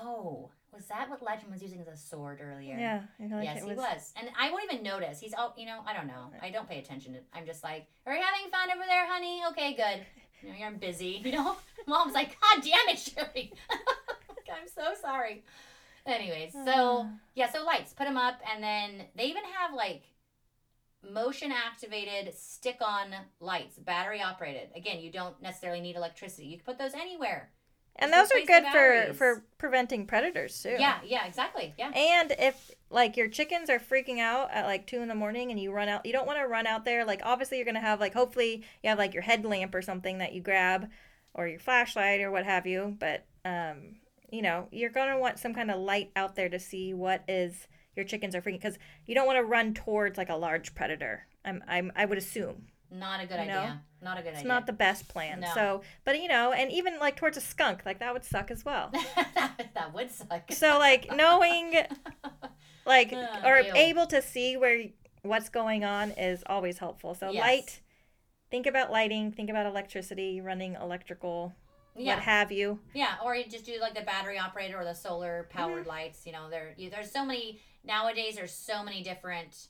[0.00, 2.76] "Oh, Was that what Legend was using as a sword earlier?
[2.76, 3.02] Yeah,
[3.36, 3.76] like yes, it he was.
[3.76, 4.12] was.
[4.20, 5.20] And I won't even notice.
[5.20, 6.32] He's oh, you know, I don't know.
[6.42, 7.12] I don't pay attention.
[7.14, 9.42] To, I'm just like, are you having fun over there, honey?
[9.50, 10.06] Okay, good.
[10.42, 11.22] You know, you're busy.
[11.24, 11.56] You know,
[11.86, 13.54] mom's like, God damn it, Shirley.
[14.52, 15.42] I'm so sorry.
[16.06, 20.02] Anyways, so yeah, so lights, put them up, and then they even have like
[21.12, 24.68] motion activated stick on lights, battery operated.
[24.76, 26.46] Again, you don't necessarily need electricity.
[26.46, 27.50] You can put those anywhere.
[27.96, 30.76] And those are good for for preventing predators too.
[30.78, 31.74] Yeah, yeah, exactly.
[31.78, 31.90] Yeah.
[31.90, 35.58] And if like your chickens are freaking out at like two in the morning and
[35.60, 37.04] you run out, you don't want to run out there.
[37.04, 40.32] Like obviously you're gonna have like hopefully you have like your headlamp or something that
[40.32, 40.88] you grab,
[41.34, 42.96] or your flashlight or what have you.
[42.98, 43.96] But um,
[44.30, 47.68] you know you're gonna want some kind of light out there to see what is
[47.96, 51.26] your chickens are freaking because you don't want to run towards like a large predator.
[51.44, 53.58] I'm, I'm I would assume Not a good You know?
[53.60, 53.82] idea.
[54.04, 54.48] Not a good it's idea.
[54.48, 55.40] not the best plan.
[55.40, 55.48] No.
[55.54, 58.64] So, but you know, and even like towards a skunk, like that would suck as
[58.64, 58.92] well.
[59.74, 60.52] that would suck.
[60.52, 61.74] So like knowing
[62.86, 63.72] like Ugh, or ew.
[63.74, 64.84] able to see where
[65.22, 67.14] what's going on is always helpful.
[67.14, 67.40] So Yes.
[67.40, 67.80] light
[68.50, 71.54] think about lighting, think about electricity, running electrical,
[71.96, 72.78] yeah, what have you.
[72.92, 75.88] yeah, or you just do like the battery operated or the solar powered Mm-hmm.
[75.88, 76.26] lights.
[76.26, 78.36] You know, there you, there's so many nowadays.
[78.36, 79.68] There's so many different.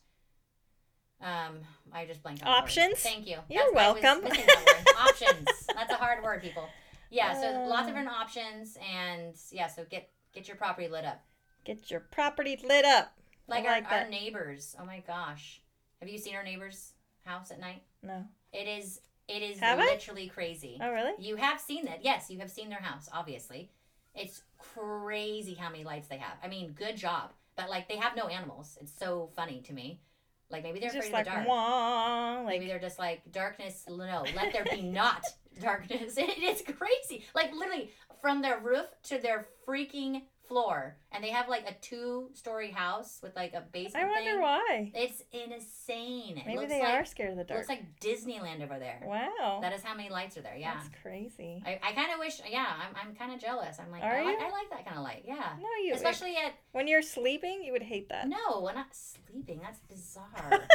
[1.25, 1.61] Um,
[1.93, 2.49] I just blanked on.
[2.49, 2.99] Options?
[3.01, 3.39] Thank you.
[3.49, 4.25] You're I was welcome.
[4.29, 5.49] that options.
[5.75, 6.69] That's a hard word, people.
[7.11, 7.87] Yeah, so lots of Uh.
[7.89, 11.23] different options, and yeah, so get get your property lit up.
[11.65, 13.17] Get your property lit up.
[13.47, 14.77] Like, I like our, our neighbors.
[14.79, 15.61] Oh my gosh,
[16.01, 16.93] have you seen our neighbors'
[17.25, 17.83] house at night?
[18.03, 18.25] No.
[18.53, 19.85] It is it is Have I?
[19.85, 20.79] literally crazy.
[20.83, 21.13] Oh really?
[21.19, 22.05] You have seen that.
[22.05, 23.71] Yes, you have seen their house, obviously.
[24.15, 26.37] It's crazy how many lights they have.
[26.43, 27.33] I mean, good job.
[27.57, 28.77] But like they have no animals.
[28.81, 30.01] It's so funny to me.
[30.51, 31.49] Like maybe they're Just afraid like of the dark.
[31.49, 33.85] wah, like maybe they're just like darkness.
[33.89, 35.25] No, let there be not
[35.61, 36.15] darkness.
[36.19, 37.25] It is crazy.
[37.35, 40.23] Like literally from their roof to their freaking
[40.55, 44.05] floor, and they have like a two-story house with like a basement.
[44.05, 44.41] I wonder thing.
[44.41, 44.93] why.
[44.95, 46.39] It's insane.
[46.39, 47.59] It Maybe looks they like, are scared of the dark.
[47.59, 49.03] looks like Disneyland over there.
[49.05, 49.59] wow.
[49.61, 50.57] That is how many lights are there.
[50.57, 50.75] Yeah.
[50.75, 51.61] That's crazy.
[51.67, 53.79] I, I kind of wish, yeah, I'm, I'm kind of jealous.
[53.81, 54.47] I'm like, Are I, like, you?
[54.47, 55.25] I like that kind of light.
[55.27, 55.57] Yeah.
[55.59, 58.29] no, you Especially at, when you're sleeping, you would hate that.
[58.29, 59.61] no, when I'm sleeping.
[59.61, 60.51] That's bizarre.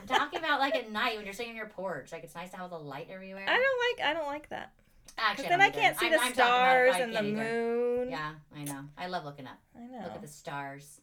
[0.00, 2.12] I'm talking about like at night when you're sitting on your porch.
[2.12, 3.46] Like it's nice to have the light everywhere.
[3.48, 4.72] I don't like I don't like that.
[5.18, 7.32] Actually, then I don't can't see I'm- the I'm stars and the either.
[7.32, 8.10] moon.
[8.10, 8.84] Yeah, I know.
[8.98, 9.58] I love looking up.
[9.76, 10.00] I know.
[10.04, 11.00] Look at the stars.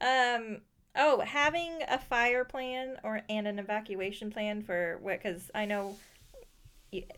[0.00, 0.60] Um.
[0.98, 5.22] Oh, having a fire plan or and an evacuation plan for what?
[5.22, 5.96] Because I know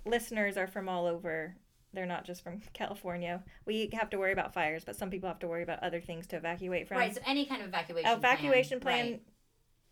[0.04, 1.54] listeners are from all over.
[1.92, 3.42] They're not just from California.
[3.66, 6.26] We have to worry about fires, but some people have to worry about other things
[6.28, 6.98] to evacuate from.
[6.98, 7.14] Right.
[7.14, 8.10] So any kind of evacuation.
[8.10, 9.22] evacuation plan, Right.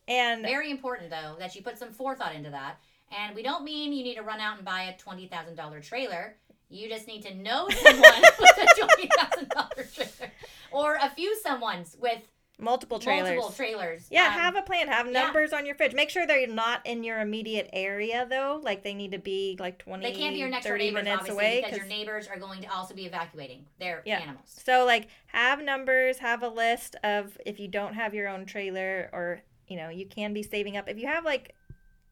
[0.09, 2.79] and Very important though that you put some forethought into that.
[3.15, 5.81] And we don't mean you need to run out and buy a twenty thousand dollar
[5.81, 6.37] trailer.
[6.69, 10.33] You just need to know someone with a twenty thousand dollar trailer,
[10.73, 12.21] or a few someones with
[12.59, 13.37] multiple trailers.
[13.37, 14.09] multiple trailers.
[14.11, 14.89] Yeah, Um, have a plan.
[14.89, 15.23] Have yeah.
[15.23, 15.95] numbers on your fridge.
[15.95, 18.61] Make sure they're not in your immediate area though.
[18.65, 21.05] Like they need to be like 20, They can't be your next door 30 neighbors,
[21.05, 21.63] minutes obviously, away.
[21.65, 24.19] because your neighbors are going to also be evacuating their Yeah.
[24.21, 24.61] animals.
[24.65, 29.11] So like have numbers, have a list of if you don't have your own trailer
[29.13, 30.89] or you know, you can be saving up.
[30.89, 31.55] If you have like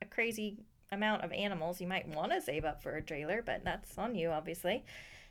[0.03, 0.59] a crazy
[0.93, 4.15] amount of animals, you might want to save up for a trailer, but that's on
[4.15, 4.85] you obviously.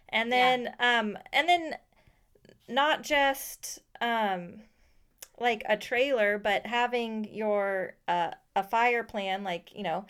[0.10, 0.38] And Yeah.
[0.38, 1.76] then um and then
[2.68, 4.62] not just um
[5.39, 10.06] like a trailer, but having your uh, a fire plan like, you know,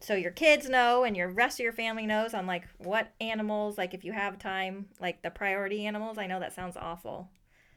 [0.00, 3.78] so your kids know and your rest of your family knows on like what animals
[3.78, 7.30] like if you have time like the priority animals i know that sounds awful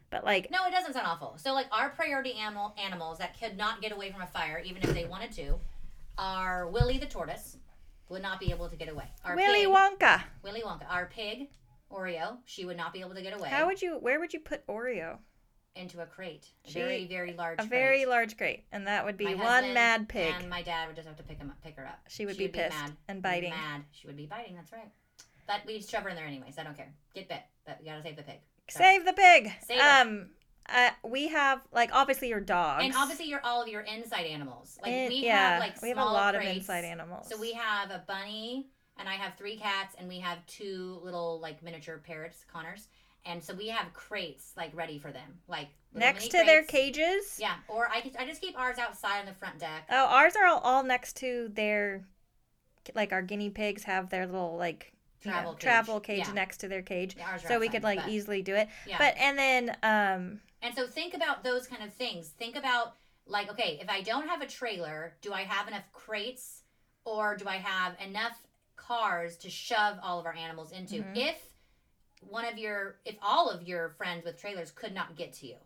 [0.09, 1.35] but like No, it doesn't sound awful.
[1.37, 4.81] So, like our priority animal animals that could not get away from a fire, even
[4.81, 5.59] if they wanted to,
[6.17, 7.57] are Willie the tortoise,
[8.09, 9.05] would not be able to get away.
[9.25, 10.89] Our willy pig, wonka Willy Wonka.
[10.89, 11.49] Our pig,
[11.91, 14.39] Oreo, she would not be able to get away how would you where would you
[14.39, 15.17] put oreo
[15.75, 17.59] into a crate, a She- very very large.
[17.59, 18.07] a very crate.
[18.09, 21.07] large crate and that would be My one mad pig And my dad would just
[21.07, 21.99] have to pick him up, pick her up.
[22.07, 22.75] she would be pissed
[23.07, 23.83] and biting Mad.
[23.91, 24.55] She would be biting.
[24.55, 24.89] That's right.
[25.45, 26.57] But we'd shove her in there anyways.
[26.57, 26.91] I don't care.
[27.13, 28.39] Get bit, but we gotta save the pig.
[28.69, 30.29] So- save the pig Save um
[30.73, 34.77] uh, we have like obviously your dogs And obviously, you're all of your inside animals.
[34.81, 37.53] Like And- we yeah have like we have a lot of inside animals So we
[37.53, 41.97] have a bunny, and I have three cats, and we have two little like miniature
[41.97, 42.87] parrots, conures.
[43.25, 47.55] And so we have crates like ready for them, like next to their cages Yeah,
[47.67, 49.85] or I, I just keep ours outside on the front deck.
[49.89, 52.05] Oh, ours are all, all next to their,
[52.95, 54.93] like our guinea pigs have their little like
[55.23, 55.61] you know, Travel cage.
[55.61, 56.33] travel cage Yeah.
[56.33, 58.69] next to their cage, Yeah, so we could like but- easily do it.
[58.87, 58.97] Yeah.
[58.97, 62.29] But and then um, And so think about those kind of things.
[62.29, 62.95] Think about
[63.25, 66.63] like, okay, if I don't have a trailer, do I have enough crates
[67.05, 68.37] or do I have enough
[68.75, 71.03] cars to shove all of our animals into?
[71.03, 71.17] Mhm.
[71.17, 71.53] If
[72.21, 75.57] one of your if all of your friends with trailers could not get to you.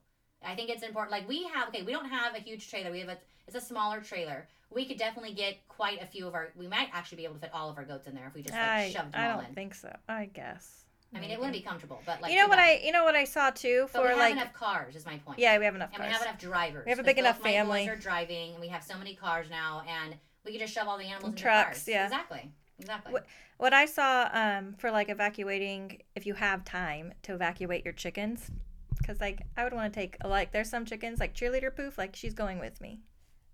[0.43, 1.11] I think it's important.
[1.11, 2.91] Like we have, okay, we don't have a huge trailer.
[2.91, 3.17] We have a
[3.47, 4.47] it's a smaller trailer.
[4.69, 6.51] We could definitely get quite a few of our.
[6.55, 8.41] We might actually be able to fit all of our goats in there if we
[8.41, 9.95] just like I, shoved them I all don't think so.
[10.07, 10.85] I guess.
[11.13, 12.57] I mean, it wouldn't be comfortable, but like you know what.
[12.59, 14.95] I you know what I saw too But we for have like enough cars.
[14.95, 15.39] Is my point.
[15.39, 16.07] yeah we have enough And cars.
[16.09, 16.85] we have enough drivers.
[16.85, 17.89] We have a big enough my boys family.
[17.89, 20.97] are driving, and we have so many cars now, and we could just shove all
[20.97, 21.87] the animals And in trucks, cars.
[21.87, 22.05] yeah.
[22.05, 22.51] Exactly.
[22.79, 23.13] Exactly.
[23.13, 27.93] What- What I saw um, for like evacuating, if you have time to evacuate your
[27.93, 28.49] chickens,
[28.97, 32.15] because like I would want to take like there's some chickens like cheerleader poof, like
[32.15, 33.01] she's going with me.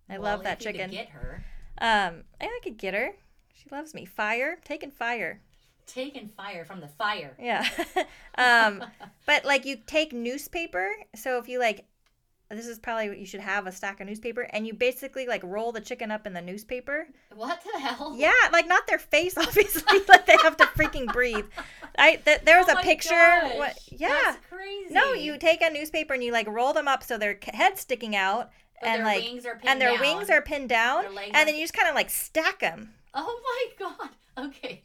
[0.09, 0.91] I Well, love that if you could chicken.
[0.91, 1.43] Get her
[1.79, 3.13] Um, and I could get her.
[3.53, 4.05] She loves me.
[4.05, 5.41] Fire, taking fire.
[5.87, 7.35] Taking fire from the fire.
[7.39, 7.67] Yeah.
[8.37, 8.83] um,
[9.25, 10.89] but like you take newspaper.
[11.15, 11.85] So if you like,
[12.49, 15.41] this is probably what you should have a stack of newspaper, and you basically like
[15.43, 17.07] roll the chicken up in the newspaper.
[17.35, 18.13] what the hell?
[18.17, 19.99] Yeah, like not their face, obviously.
[20.07, 21.45] like they have to freaking breathe.
[21.97, 23.09] I th- there was Oh a picture.
[23.09, 23.77] gosh, What?
[23.91, 24.07] Yeah.
[24.09, 24.93] That's crazy.
[24.93, 28.15] No, you take a newspaper and you like roll them up so their head's sticking
[28.15, 29.99] out, But and their like wings are pinned and their down.
[30.01, 32.93] wings are pinned down, and then you just kind of like stack them.
[33.13, 33.41] Oh
[33.79, 34.09] my god.
[34.47, 34.83] Okay.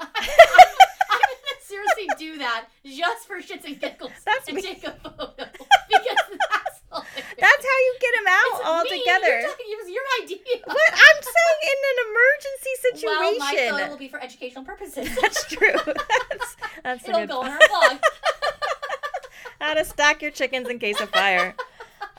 [0.00, 0.08] I'm,
[1.10, 4.12] gonna seriously do that just for shits and giggles.
[4.24, 4.62] That's and me.
[4.62, 7.36] take a photo because that's hilarious.
[7.38, 8.98] That's how you get them out It's all me.
[8.98, 9.40] together.
[9.40, 10.62] You're talking, it was your idea.
[10.64, 13.06] What I'm saying in an emergency situation.
[13.20, 15.08] Well, my photo will be for educational purposes.
[15.20, 15.72] That's true.
[15.84, 17.98] that's that's a It'll good go on our blog.
[19.60, 21.54] How to stack your chickens in case of fire.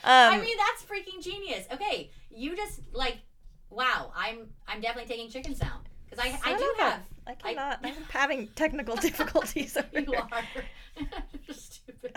[0.04, 1.66] Um, I mean, that's freaking genius.
[1.72, 3.18] Okay, you just like,
[3.70, 4.12] wow.
[4.16, 7.00] I'm I'm definitely taking chicken sound because I I do have.
[7.26, 7.80] I cannot.
[7.84, 10.42] I, am having technical difficulties over You are.
[11.46, 12.12] You're stupid.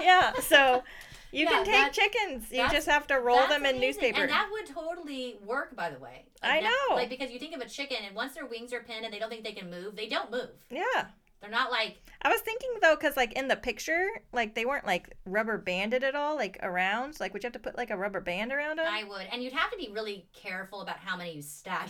[0.00, 0.82] yeah, so
[1.30, 2.50] you Yeah, can take that- chickens.
[2.50, 3.80] You just have to roll them in amazing.
[3.80, 4.22] newspaper.
[4.22, 6.26] And that would totally work, by the way.
[6.42, 6.96] I that- know.
[6.96, 9.18] Like because you think of a chicken, and once their wings are pinned and they
[9.18, 10.50] don't think they can move, they don't move.
[10.70, 11.06] yeah.
[11.40, 14.86] They're not like I was thinking though, because like in the picture, like they weren't
[14.86, 17.18] like rubber banded at all, like around.
[17.18, 18.86] Like, would you have to put like a rubber band around them?
[18.88, 21.88] I would, and you'd have to be really careful about how many you stack.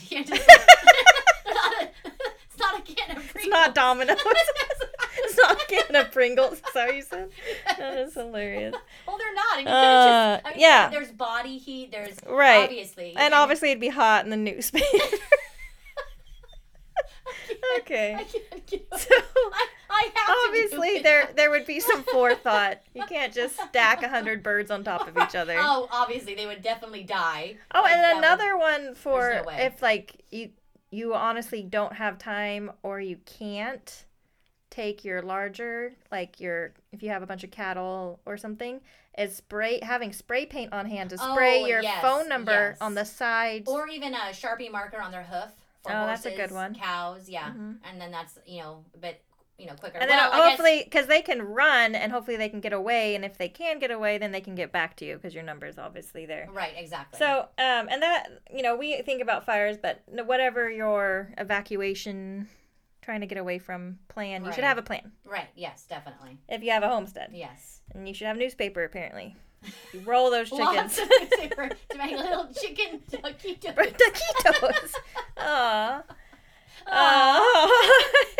[1.65, 1.91] It's, not a,
[2.51, 4.19] it's not a can of it's not Domino's.
[5.19, 6.55] it's not a can of Pringles.
[6.55, 7.31] Is that what you said?
[7.79, 8.75] That is hilarious.
[9.07, 9.59] Well, they're not.
[9.59, 10.89] And you Uh, just, I mean, yeah.
[10.91, 11.91] There's body heat.
[11.93, 12.65] There's Right.
[12.65, 14.87] obviously, And obviously, it'd be hot in the newspaper.
[17.81, 18.15] okay.
[18.19, 21.81] I can't get over So I, I have to do obviously, there there would be
[21.81, 22.81] some forethought.
[22.95, 25.57] You can't just stack a hundred birds on top of each other.
[25.59, 27.57] Oh, obviously they would definitely die.
[27.75, 30.51] Oh, and would- another one for no if like you
[30.93, 34.05] you honestly don't have time or you can't
[34.71, 38.81] take your larger like your if you have a bunch of cattle or something
[39.19, 42.79] is spray having spray paint on hand to spray Oh, your yes, phone number yes.
[42.81, 43.69] on the sides.
[43.71, 45.51] or even a sharpie marker on their hoof.
[45.83, 46.75] For Oh, horses, that's a good one.
[46.77, 47.79] Cows, yeah, Mhm.
[47.85, 49.23] and then that's you know a bit
[49.63, 49.99] you know quicker.
[49.99, 53.25] and then well, hopefully because they can run and hopefully they can get away and
[53.25, 55.67] if they can get away then they can get back to you because your number
[55.67, 56.49] is obviously there.
[56.53, 57.17] right, exactly.
[57.19, 62.49] So, um, and that, you know, we think about fires, but whatever your evacuation,
[63.03, 65.13] trying to get away from plan, you should have a plan.
[65.25, 67.81] right, yes, definitely, If you have a homestead, yes.
[67.95, 68.83] and you should have newspaper.
[68.85, 69.37] Apparently,
[69.93, 70.99] you roll those Lots chickens.
[70.99, 73.75] of newspaper to make little chicken taquitos.
[73.75, 74.93] Taquitos.
[75.39, 76.03] Aw.
[76.89, 77.41] Aw.
[77.45, 78.31] Aw.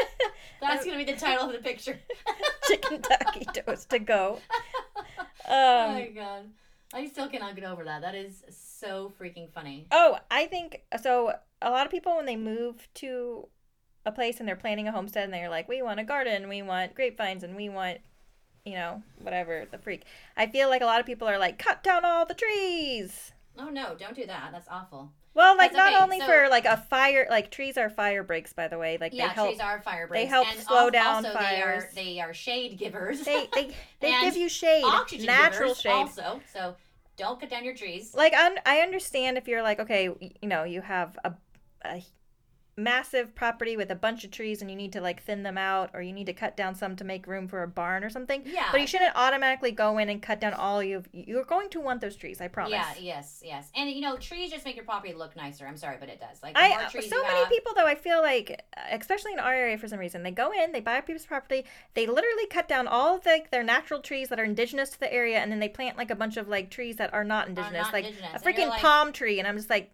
[0.63, 1.99] That's gonna be the title of the picture.
[2.69, 4.39] Chicken taquitos to go.
[5.49, 6.45] oh Um, my god,
[6.95, 8.01] I still cannot get over that.
[8.03, 9.87] That is so freaking funny.
[9.91, 11.35] Oh, I think so.
[11.61, 13.49] A lot of people, when they move to
[14.07, 16.63] a place and they're planning a homestead and they're like, we want a garden, we
[16.63, 17.99] want grapevines, and we want,
[18.65, 20.05] you know, whatever the freak.
[20.37, 23.33] I feel like a lot of people are like, cut down all the trees.
[23.59, 24.51] Oh no, don't do that.
[24.53, 25.13] That's awful.
[25.35, 28.23] Well, like That's not okay, only so- for like a fire, like trees are fire
[28.23, 28.99] breaks, by the way.
[29.01, 29.49] Like yeah, they help.
[29.51, 30.23] trees are fire breaks.
[30.25, 31.95] They help and slow down also They are, fires.
[31.95, 33.21] they are shade givers.
[33.25, 35.91] They they they give you shade, oxygen natural shade.
[35.93, 36.41] also.
[36.53, 36.77] So
[37.17, 38.15] don't cut down your trees.
[38.15, 41.33] like un- I understand if you're like okay, you know, you have a,
[41.85, 42.03] a
[42.77, 45.91] massive property with a bunch of trees and you need to like thin them out
[45.93, 48.43] or you need to cut down some to make room for a barn or something.
[48.47, 48.69] Yeah.
[48.73, 52.01] But you shouldn't automatically go in and cut down all you you're going to want
[52.01, 52.73] those trees, I promise.
[52.73, 53.71] Yeah, yes, yes.
[53.77, 55.67] And you know, trees just make your property look nicer.
[55.67, 56.43] I'm sorry, but it does.
[56.43, 59.77] Like the I so many have, people though I feel like especially in our area
[59.77, 61.65] for some reason they go in they buy a piece of property
[61.95, 65.13] they literally cut down all of like their natural trees that are indigenous to the
[65.13, 67.85] area and then they plant like a bunch of like trees that are not indigenous
[67.85, 68.43] not like indigenous.
[68.43, 69.91] a freaking like- palm tree and I'm just like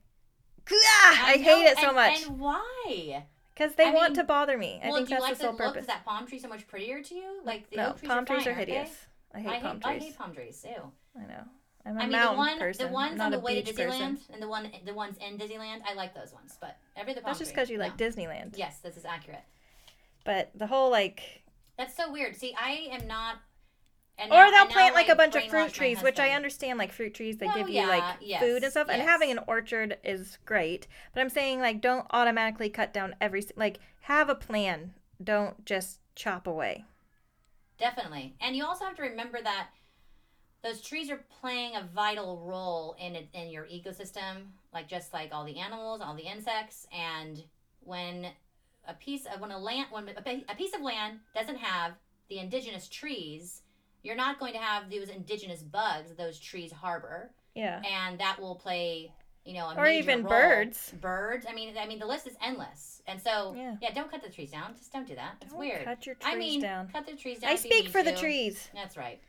[0.70, 3.24] I, know, hate it so and- much And why?
[3.54, 5.38] because they I want mean, to bother me I well, think do you that's like
[5.38, 5.74] the sole the look?
[5.74, 7.40] purpose Is that palm tree so much prettier to you?
[7.44, 8.90] Like the no trees palm are trees fine, are hideous
[9.34, 10.92] I hate I palm hate, trees I hate palm trees too.
[11.18, 11.42] I know
[11.86, 13.72] I'm a I mean, mountain the one, person the ones not on the way to
[13.72, 16.56] Disneyland person and the one, the ones in Disneyland, I like those ones.
[16.60, 17.84] But every the palm that's just because you no.
[17.84, 19.44] like Disneyland Yes, this is accurate.
[20.24, 21.42] but the whole like
[21.76, 22.36] That's so weird.
[22.36, 23.36] See, I am not.
[24.18, 26.78] And or now- they'll plant like I a bunch of fruit trees, which I understand.
[26.78, 29.30] Like fruit trees, they Oh, give you yeah, like yes, food and stuff, and having
[29.30, 30.86] an orchard is great.
[31.14, 34.94] But I'm saying like don't automatically cut down every like have a plan.
[35.22, 36.84] Don't just chop away.
[37.78, 38.34] Definitely.
[38.40, 39.68] And you also have to remember that
[40.62, 45.30] those trees are playing a vital role in it, in your ecosystem, like just like
[45.32, 47.44] all the animals, all the insects, and
[47.80, 48.26] when
[48.86, 51.92] a piece of when a land when a piece of land doesn't have
[52.28, 53.62] the indigenous trees,
[54.08, 57.82] you're not going to have those indigenous bugs that those trees harbor, Yeah.
[57.86, 59.12] and that will play
[59.44, 60.30] you know a Or even role.
[60.30, 60.92] birds.
[61.00, 61.46] Birds.
[61.48, 63.76] I mean, I mean the list is endless, and so Yeah.
[63.82, 64.74] yeah, don't cut the trees down.
[64.76, 65.36] Just don't do that.
[65.42, 65.84] It's Don't weird.
[65.84, 66.88] Cut your trees I mean, down.
[66.88, 67.50] cut the trees down.
[67.50, 68.68] I speak for the trees.
[68.74, 69.20] That's right.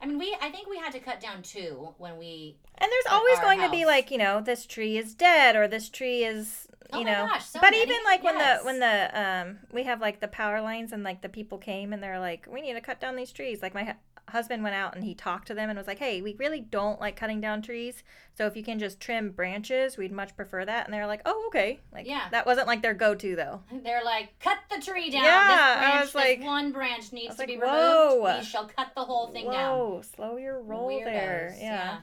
[0.00, 0.36] I mean, we.
[0.42, 2.56] I think we had to cut down two when we.
[2.78, 5.88] And there's always going to be like, you know, this tree is dead or this
[5.88, 7.26] tree is Oh you my know.
[7.26, 7.82] gosh, so but many.
[7.82, 11.22] even like when the when the um we have like the power lines and like
[11.22, 13.62] the people came and they're like, we need to cut down these trees.
[13.62, 13.92] Like my hu-
[14.28, 17.00] husband went out and he talked to them and was like, hey, we really don't
[17.00, 18.02] like cutting down trees.
[18.38, 20.86] So if you can just trim branches, we'd much prefer that.
[20.86, 21.80] And they're like, oh, okay.
[21.92, 22.28] Like Yeah.
[22.30, 23.62] that wasn't like their go to though.
[23.84, 25.24] They're like, cut the tree down.
[25.24, 28.16] Yeah, this I branch, was like- this one branch needs to like, be whoa.
[28.22, 28.38] removed.
[28.38, 29.78] We shall cut the whole thing down.
[29.78, 31.52] Whoa, slow your roll there.
[31.54, 31.98] Weirdos, Yeah.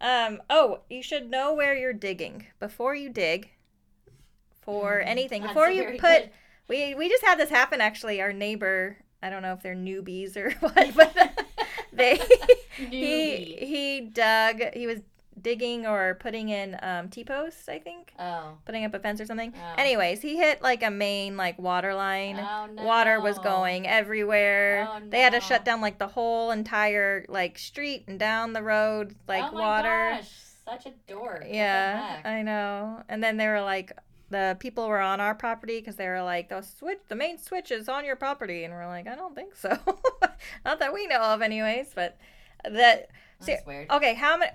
[0.00, 0.40] Um.
[0.48, 3.50] Oh, you should know where you're digging before you dig.
[4.68, 5.06] For Mhm.
[5.06, 6.30] anything, That's before you put, good-
[6.68, 7.80] we we just had this happen.
[7.80, 8.98] Actually, our neighbor.
[9.22, 11.46] I don't know if they're newbies or what, but
[11.92, 12.20] they
[12.76, 14.60] he he dug.
[14.74, 14.98] He was
[15.40, 17.66] digging or putting in um, T posts.
[17.68, 18.58] I think Oh.
[18.66, 19.54] putting up a fence or something.
[19.56, 19.74] Oh.
[19.78, 22.36] Anyways, he hit like a main like water line.
[22.38, 22.82] Oh, no.
[22.82, 24.86] Water was going everywhere.
[24.90, 25.08] Oh, no.
[25.08, 29.14] They had to shut down like the whole entire like street and down the road
[29.26, 30.10] like oh my water.
[30.16, 30.30] Gosh,
[30.64, 31.44] such a dork.
[31.48, 32.20] Yeah.
[32.24, 33.02] I know.
[33.08, 33.92] And then they were like
[34.30, 37.70] the people were on our property because they were like the switch the main switch
[37.70, 39.70] is on your property and we're like I don't think so.
[40.64, 42.18] Not that we know of anyways, but
[42.64, 43.08] that
[43.40, 43.90] see, That's weird.
[43.90, 44.52] Okay, how many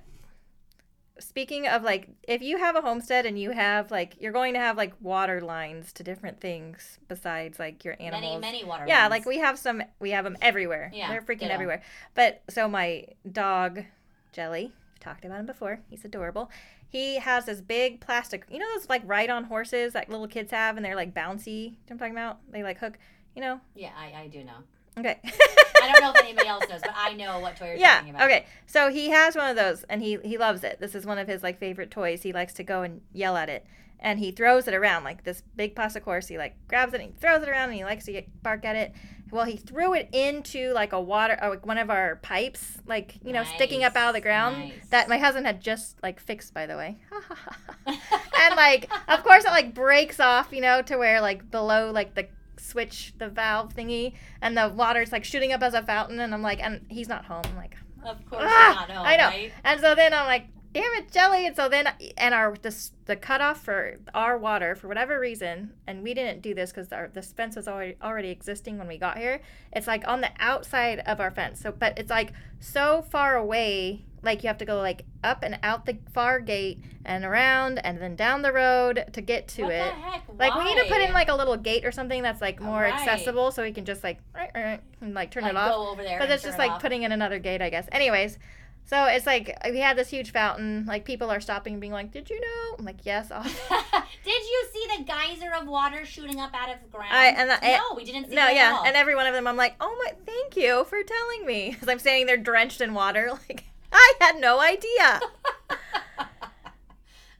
[1.19, 4.59] Speaking of like if you have a homestead and you have like you're going to
[4.59, 8.41] have like water lines to different things besides like your animals.
[8.41, 9.11] Many, many water Yeah, lines.
[9.11, 10.89] like we have some we have them everywhere.
[10.91, 11.83] Yeah, They're freaking everywhere.
[12.15, 13.83] But so my dog
[14.31, 15.81] Jelly, we've talked about him before.
[15.87, 16.49] He's adorable.
[16.93, 20.51] He has this big plastic, you know those like ride on horses that little kids
[20.51, 21.47] have and they're like bouncy.
[21.47, 22.39] You know what I'm talking about?
[22.51, 22.99] They like hook,
[23.35, 23.59] you know?
[23.73, 24.57] Yeah, I, I do know.
[24.99, 25.19] Okay.
[25.81, 27.95] I don't know if anybody else knows, but I know what toy you're yeah.
[27.95, 28.25] talking about.
[28.25, 28.45] Okay.
[28.67, 30.79] So he has one of those and he he loves it.
[30.79, 32.21] This is one of his like favorite toys.
[32.21, 33.65] He likes to go and yell at it.
[34.03, 36.27] And he throws it around like this big plastic horse.
[36.27, 38.65] He like grabs it and he throws it around and he likes to get, bark
[38.65, 38.93] at it.
[39.31, 43.15] Well, he threw it into like a water, or like one of our pipes, like
[43.25, 44.59] you know, sticking up out of the ground.
[44.59, 44.73] nice.
[44.91, 46.97] That my husband had just like fixed, by the way.
[47.87, 52.13] and like, of course, it like breaks off, you know, to where like below like
[52.13, 52.27] the
[52.57, 56.19] switch, the valve thingy, and the water's like shooting up as a fountain.
[56.19, 57.41] And I'm like, and he's not home.
[57.45, 57.75] I'm like,
[58.05, 59.27] Of course, Ah, not home, I know.
[59.27, 59.51] Right?
[59.63, 61.45] and so then I'm like, damn it, jelly.
[61.47, 66.03] And so then, and our this the cutoff for our water for whatever reason, and
[66.03, 69.17] we didn't do this because our this fence was already already existing when we got
[69.17, 69.41] here.
[69.71, 71.61] It's like on the outside of our fence.
[71.61, 74.05] So, but it's like so far away.
[74.25, 78.01] Like you have to go like up and out the far gate and around and
[78.01, 79.93] then down the road to get to what it.
[79.93, 80.23] the heck?
[80.39, 82.63] Like we need to put in like a little gate or something that's like oh,
[82.63, 82.93] more Right.
[82.93, 84.19] accessible, so we can just like
[84.55, 84.79] and
[85.13, 85.71] like turn Like, it off.
[85.73, 86.19] Go over there.
[86.19, 86.81] But it's just like off.
[86.81, 87.85] putting in another gate, I guess.
[87.91, 88.39] Anyways,
[88.85, 90.85] so it's like we had this huge fountain.
[90.85, 93.29] Like people are stopping and being like, "Did you know?" I'm like, "Yes."
[94.23, 97.11] Did you see the geyser of water shooting up out of the ground?
[97.13, 98.35] I- and the- no, we didn't see it.
[98.35, 101.45] no, yeah, and every one of them, I'm like, "Oh my, thank you for telling
[101.45, 103.31] me," because I'm standing there drenched in water.
[103.49, 105.19] Like I had no idea.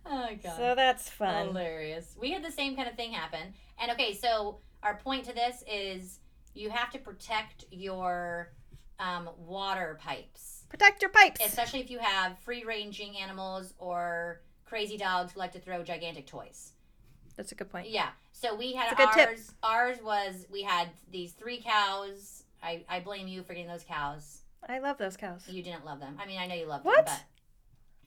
[0.06, 0.56] oh my god.
[0.58, 1.48] so that's fun.
[1.48, 2.16] Hilarious.
[2.20, 3.54] We had the same kind of thing happen.
[3.80, 6.20] And okay, so our point to this is
[6.54, 8.52] you have to protect your
[9.00, 11.40] um, water pipes, Protect your pipes.
[11.46, 16.26] especially if you have free ranging animals or crazy dogs who like to throw gigantic
[16.26, 16.72] toys.
[17.38, 17.90] That's a good point.
[17.92, 18.10] Yeah.
[18.32, 19.30] So we had good tip.
[19.30, 19.52] ours.
[19.62, 22.44] Ours was we had these three cows.
[22.64, 24.42] I, I blame you for getting those cows.
[24.68, 25.44] I love those cows.
[25.48, 26.18] You didn't love them.
[26.20, 27.06] I mean, I know you loved What?
[27.06, 27.16] them,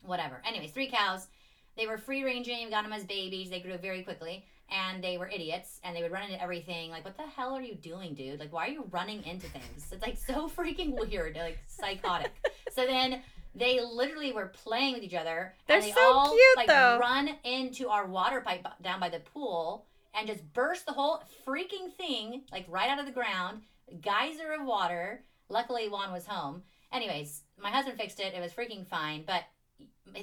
[0.03, 0.43] but whatever.
[0.45, 1.29] Anyways, three cows.
[1.77, 2.64] They were free ranging.
[2.64, 3.49] We got them as babies.
[3.49, 5.81] They grew very quickly, and they were idiots.
[5.85, 6.91] And they would run into everything.
[6.91, 8.41] Like, what the hell are you doing, dude?
[8.41, 9.87] Like, why are you running into things?
[9.91, 12.33] It's like so freaking weird, like psychotic.
[12.73, 13.23] so then
[13.55, 15.55] they literally were playing with each other.
[15.67, 16.99] They're and they so all, cute, like, though.
[17.01, 21.93] Run into our water pipe down by the pool and just burst the whole freaking
[21.97, 23.62] thing like right out of the ground.
[24.01, 25.23] Geyser of water.
[25.49, 26.62] Luckily, Juan was home.
[26.93, 28.35] Anyways, my husband fixed it.
[28.35, 29.25] It was freaking fine.
[29.27, 29.45] But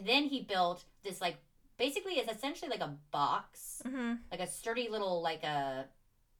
[0.05, 1.37] then he built this like
[1.77, 5.85] basically it's essentially like a box, hmm like a sturdy little like a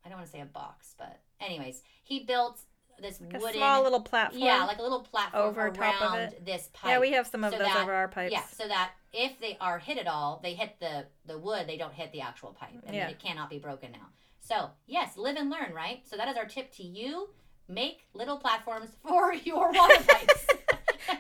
[0.05, 2.59] I don't want to say a box, but anyways, he built
[3.01, 4.43] this Like a wooden small little platform.
[4.43, 6.45] yeah, like a little platform over around top of it.
[6.45, 6.91] this pipe.
[6.91, 8.31] yeah, we have some of so those that- over our pipes.
[8.31, 11.67] Yeah, so that if they are hit at all, they hit the the wood.
[11.67, 13.07] They don't hit the actual pipe, and Yeah.
[13.09, 14.07] it cannot be broken now.
[14.41, 16.01] So yes, live and learn, right?
[16.07, 17.29] So that is our tip to you:
[17.67, 20.47] make little platforms for your water pipes.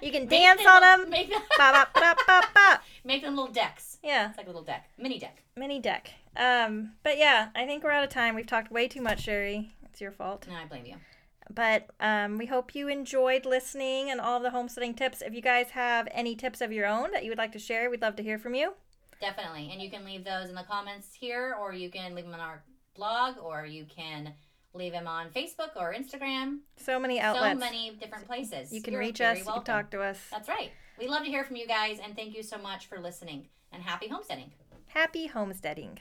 [0.01, 1.09] You can dance on them.
[1.09, 2.81] Make them, ba, ba, ba, ba, ba.
[3.03, 3.97] make them little decks.
[4.03, 5.41] Yeah, It's like a little deck, mini deck.
[5.55, 6.11] mini deck.
[6.35, 8.35] Um, but yeah, I think we're out of time.
[8.35, 9.71] We've talked way too much, Sherry.
[9.85, 10.45] It's your fault.
[10.47, 10.95] No, I blame you.
[11.49, 15.21] But um, we hope you enjoyed listening and all the homesteading tips.
[15.21, 17.89] If you guys have any tips of your own that you would like to share,
[17.89, 18.73] we'd love to hear from you.
[19.21, 19.69] Definitely.
[19.71, 22.39] And you can leave those in the comments here, or you can leave them on
[22.39, 22.63] our
[22.95, 24.33] blog, or you can
[24.73, 26.59] leave him on Facebook or Instagram.
[26.77, 27.53] So many outlets.
[27.53, 28.71] So many different places.
[28.71, 29.39] You can You're reach us.
[29.39, 29.63] You welcome.
[29.63, 30.19] can talk to us.
[30.31, 30.71] That's right.
[30.99, 33.47] We love to hear from you guys, and thank you so much for listening.
[33.71, 34.51] And happy homesteading.
[34.87, 35.99] Happy homesteading.